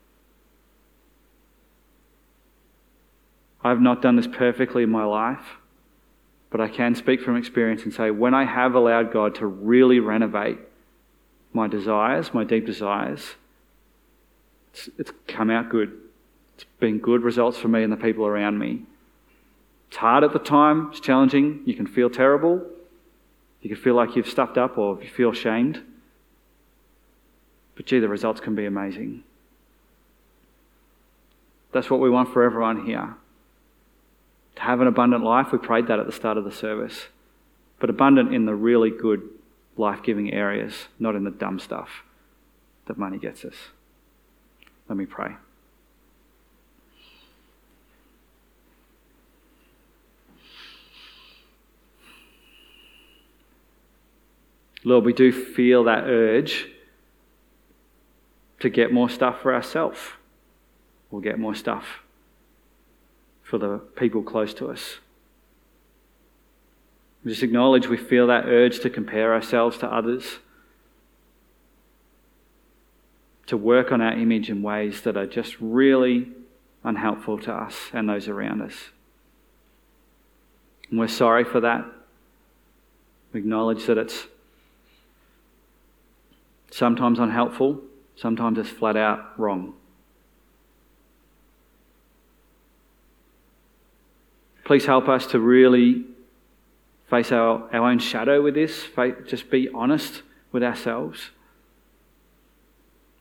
I've 3.63 3.81
not 3.81 4.03
done 4.03 4.17
this 4.17 4.27
perfectly 4.27 4.83
in 4.83 4.91
my 4.91 5.05
life, 5.05 5.57
but 6.49 6.61
I 6.61 6.67
can 6.67 6.95
speak 6.95 7.21
from 7.21 7.35
experience 7.35 7.83
and 7.83 7.93
say 7.93 8.11
when 8.11 8.33
I 8.33 8.45
have 8.45 8.75
allowed 8.75 9.11
God 9.11 9.35
to 9.35 9.47
really 9.47 9.99
renovate 9.99 10.57
my 11.53 11.67
desires, 11.67 12.33
my 12.33 12.43
deep 12.43 12.65
desires, 12.65 13.35
it's, 14.73 14.89
it's 14.97 15.11
come 15.27 15.49
out 15.49 15.69
good. 15.69 15.91
It's 16.55 16.65
been 16.79 16.99
good 16.99 17.23
results 17.23 17.57
for 17.57 17.67
me 17.67 17.83
and 17.83 17.91
the 17.91 17.97
people 17.97 18.25
around 18.25 18.59
me. 18.59 18.83
It's 19.87 19.97
hard 19.97 20.23
at 20.23 20.33
the 20.33 20.39
time, 20.39 20.89
it's 20.91 20.99
challenging. 20.99 21.61
You 21.65 21.73
can 21.73 21.87
feel 21.87 22.09
terrible. 22.09 22.65
You 23.61 23.69
can 23.69 23.77
feel 23.77 23.95
like 23.95 24.15
you've 24.15 24.27
stuffed 24.27 24.57
up 24.57 24.77
or 24.77 25.01
you 25.01 25.09
feel 25.09 25.33
shamed. 25.33 25.81
But 27.75 27.85
gee, 27.85 27.99
the 27.99 28.07
results 28.07 28.39
can 28.39 28.55
be 28.55 28.65
amazing. 28.65 29.23
That's 31.71 31.89
what 31.89 31.99
we 31.99 32.09
want 32.09 32.31
for 32.31 32.43
everyone 32.43 32.85
here. 32.85 33.15
To 34.55 34.61
have 34.61 34.81
an 34.81 34.87
abundant 34.87 35.23
life, 35.23 35.51
we 35.51 35.57
prayed 35.57 35.87
that 35.87 35.99
at 35.99 36.05
the 36.05 36.11
start 36.11 36.37
of 36.37 36.43
the 36.43 36.51
service. 36.51 37.07
But 37.79 37.89
abundant 37.89 38.33
in 38.33 38.45
the 38.45 38.55
really 38.55 38.89
good, 38.89 39.29
life 39.77 40.01
giving 40.01 40.33
areas, 40.33 40.87
not 40.99 41.15
in 41.15 41.23
the 41.23 41.31
dumb 41.31 41.59
stuff 41.59 42.03
that 42.85 42.97
money 42.97 43.17
gets 43.17 43.43
us. 43.43 43.55
Let 44.87 44.97
me 44.97 45.05
pray. 45.05 45.35
Lord, 54.85 55.03
we 55.03 55.13
do 55.13 55.31
feel 55.31 55.85
that 55.85 56.03
urge 56.03 56.67
to 58.59 58.69
get 58.69 58.93
more 58.93 59.09
stuff 59.09 59.41
for 59.41 59.53
ourselves. 59.53 59.99
We'll 61.09 61.21
get 61.21 61.39
more 61.39 61.55
stuff 61.55 62.04
for 63.45 63.59
the 63.59 63.77
people 63.95 64.23
close 64.23 64.53
to 64.55 64.67
us. 64.67 64.95
We 67.23 67.31
just 67.31 67.43
acknowledge 67.43 67.87
we 67.87 67.97
feel 67.97 68.27
that 68.27 68.45
urge 68.45 68.79
to 68.81 68.89
compare 68.89 69.33
ourselves 69.33 69.77
to 69.77 69.91
others, 69.91 70.39
to 73.45 73.55
work 73.55 73.91
on 73.91 74.01
our 74.01 74.13
image 74.13 74.49
in 74.49 74.63
ways 74.63 75.01
that 75.01 75.15
are 75.15 75.27
just 75.27 75.55
really 75.59 76.31
unhelpful 76.83 77.37
to 77.39 77.53
us 77.53 77.75
and 77.93 78.09
those 78.09 78.27
around 78.27 78.61
us. 78.61 78.73
And 80.89 80.99
we're 80.99 81.07
sorry 81.07 81.43
for 81.43 81.59
that. 81.61 81.85
We 83.31 83.41
acknowledge 83.41 83.85
that 83.85 83.99
it's 83.99 84.25
sometimes 86.71 87.19
unhelpful, 87.19 87.81
sometimes 88.15 88.57
it's 88.57 88.69
flat 88.69 88.97
out 88.97 89.39
wrong. 89.39 89.75
Please 94.65 94.87
help 94.87 95.07
us 95.07 95.27
to 95.27 95.39
really 95.39 96.05
face 97.07 97.31
our, 97.31 97.69
our 97.71 97.89
own 97.91 97.99
shadow 97.99 98.41
with 98.41 98.55
this, 98.55 98.87
just 99.27 99.51
be 99.51 99.69
honest 99.69 100.23
with 100.51 100.63
ourselves. 100.63 101.29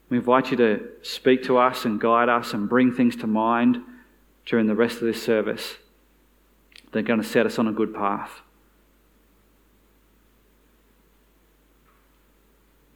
We 0.09 0.17
invite 0.17 0.51
you 0.51 0.57
to 0.57 0.89
speak 1.03 1.43
to 1.45 1.59
us 1.59 1.85
and 1.85 2.01
guide 2.01 2.31
us 2.31 2.55
and 2.55 2.67
bring 2.67 2.93
things 2.93 3.15
to 3.17 3.27
mind 3.27 3.79
during 4.47 4.67
the 4.67 4.75
rest 4.75 4.97
of 4.97 5.03
this 5.03 5.23
service. 5.23 5.77
They're 6.93 7.03
going 7.03 7.21
to 7.21 7.29
set 7.29 7.45
us 7.45 7.59
on 7.59 7.69
a 7.69 7.73
good 7.73 7.95
path. 7.95 8.41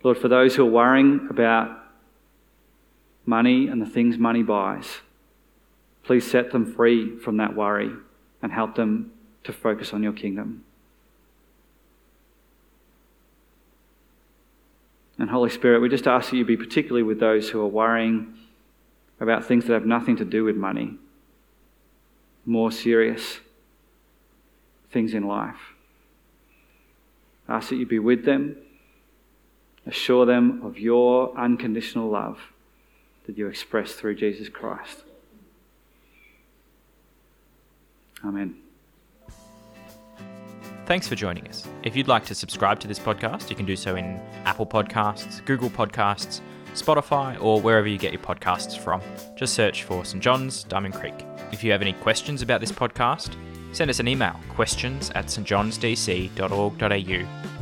Lord, 0.03 0.17
for 0.17 0.29
those 0.29 0.57
who 0.57 0.63
are 0.63 0.71
worrying 0.71 1.27
about 1.29 1.77
money 3.27 3.69
and 3.69 3.83
the 3.83 3.87
things 3.87 4.17
money 4.17 4.43
buys, 4.43 4.87
please 6.03 6.31
set 6.31 6.51
them 6.51 6.65
free 6.65 7.19
from 7.19 7.37
that 7.39 7.55
worry 7.55 7.91
and 8.43 8.53
help 8.53 8.75
them 8.77 9.13
to 9.45 9.53
focus 9.53 9.93
on 9.93 10.03
your 10.03 10.13
kingdom. 10.13 10.65
And 15.19 15.31
Holy 15.31 15.51
Spirit, 15.51 15.81
we 15.81 15.89
just 15.89 16.07
ask 16.07 16.31
that 16.31 16.37
you 16.37 16.45
be 16.45 16.57
particularly 16.57 17.03
with 17.03 17.19
those 17.19 17.51
who 17.51 17.61
are 17.61 17.67
worrying 17.67 18.35
about 19.21 19.45
things 19.45 19.65
that 19.67 19.73
have 19.73 19.87
nothing 19.87 20.17
to 20.17 20.25
do 20.25 20.45
with 20.45 20.55
money, 20.55 20.97
more 22.47 22.71
serious 22.71 23.41
things 24.93 25.13
in 25.13 25.27
life. 25.27 25.75
Ask 27.49 27.71
that 27.71 27.77
you 27.77 27.87
be 27.87 27.99
with 27.99 28.25
them, 28.25 28.57
assure 29.87 30.25
them 30.25 30.61
of 30.65 30.79
your 30.79 31.37
unconditional 31.37 32.09
love 32.09 32.39
that 33.27 33.37
you 33.37 33.49
express 33.49 33.93
through 33.93 34.15
Jesus 34.15 34.49
Christ. 34.49 35.03
Amen. 38.25 38.57
Thanks 40.87 41.07
for 41.07 41.15
joining 41.15 41.47
us. 41.49 41.69
If 41.83 41.95
you'd 41.95 42.09
like 42.09 42.25
to 42.27 42.35
subscribe 42.35 42.81
to 42.81 42.89
this 42.89 42.99
podcast, 42.99 43.51
you 43.51 43.57
can 43.57 43.67
do 43.67 43.77
so 43.77 43.97
in 43.97 44.19
Apple 44.47 44.67
Podcasts, 44.67 45.45
Google 45.45 45.69
Podcasts, 45.69 46.41
Spotify, 46.73 47.41
or 47.43 47.61
wherever 47.61 47.87
you 47.87 47.99
get 47.99 48.13
your 48.13 48.23
podcasts 48.23 48.79
from. 48.79 49.03
Just 49.37 49.55
search 49.55 49.85
for 49.85 50.05
St. 50.05 50.23
John's, 50.23 50.65
Diamond 50.65 50.95
Creek. 50.95 51.27
If 51.53 51.63
you 51.63 51.71
have 51.73 51.83
any 51.83 51.93
questions 51.93 52.41
about 52.41 52.61
this 52.61 52.73
podcast, 52.73 53.37
send 53.73 53.91
us 53.91 54.01
an 54.01 54.09
email 54.09 54.41
questions 54.49 55.11
at 55.15 55.27
stjohnsdc.org.au 55.27 57.58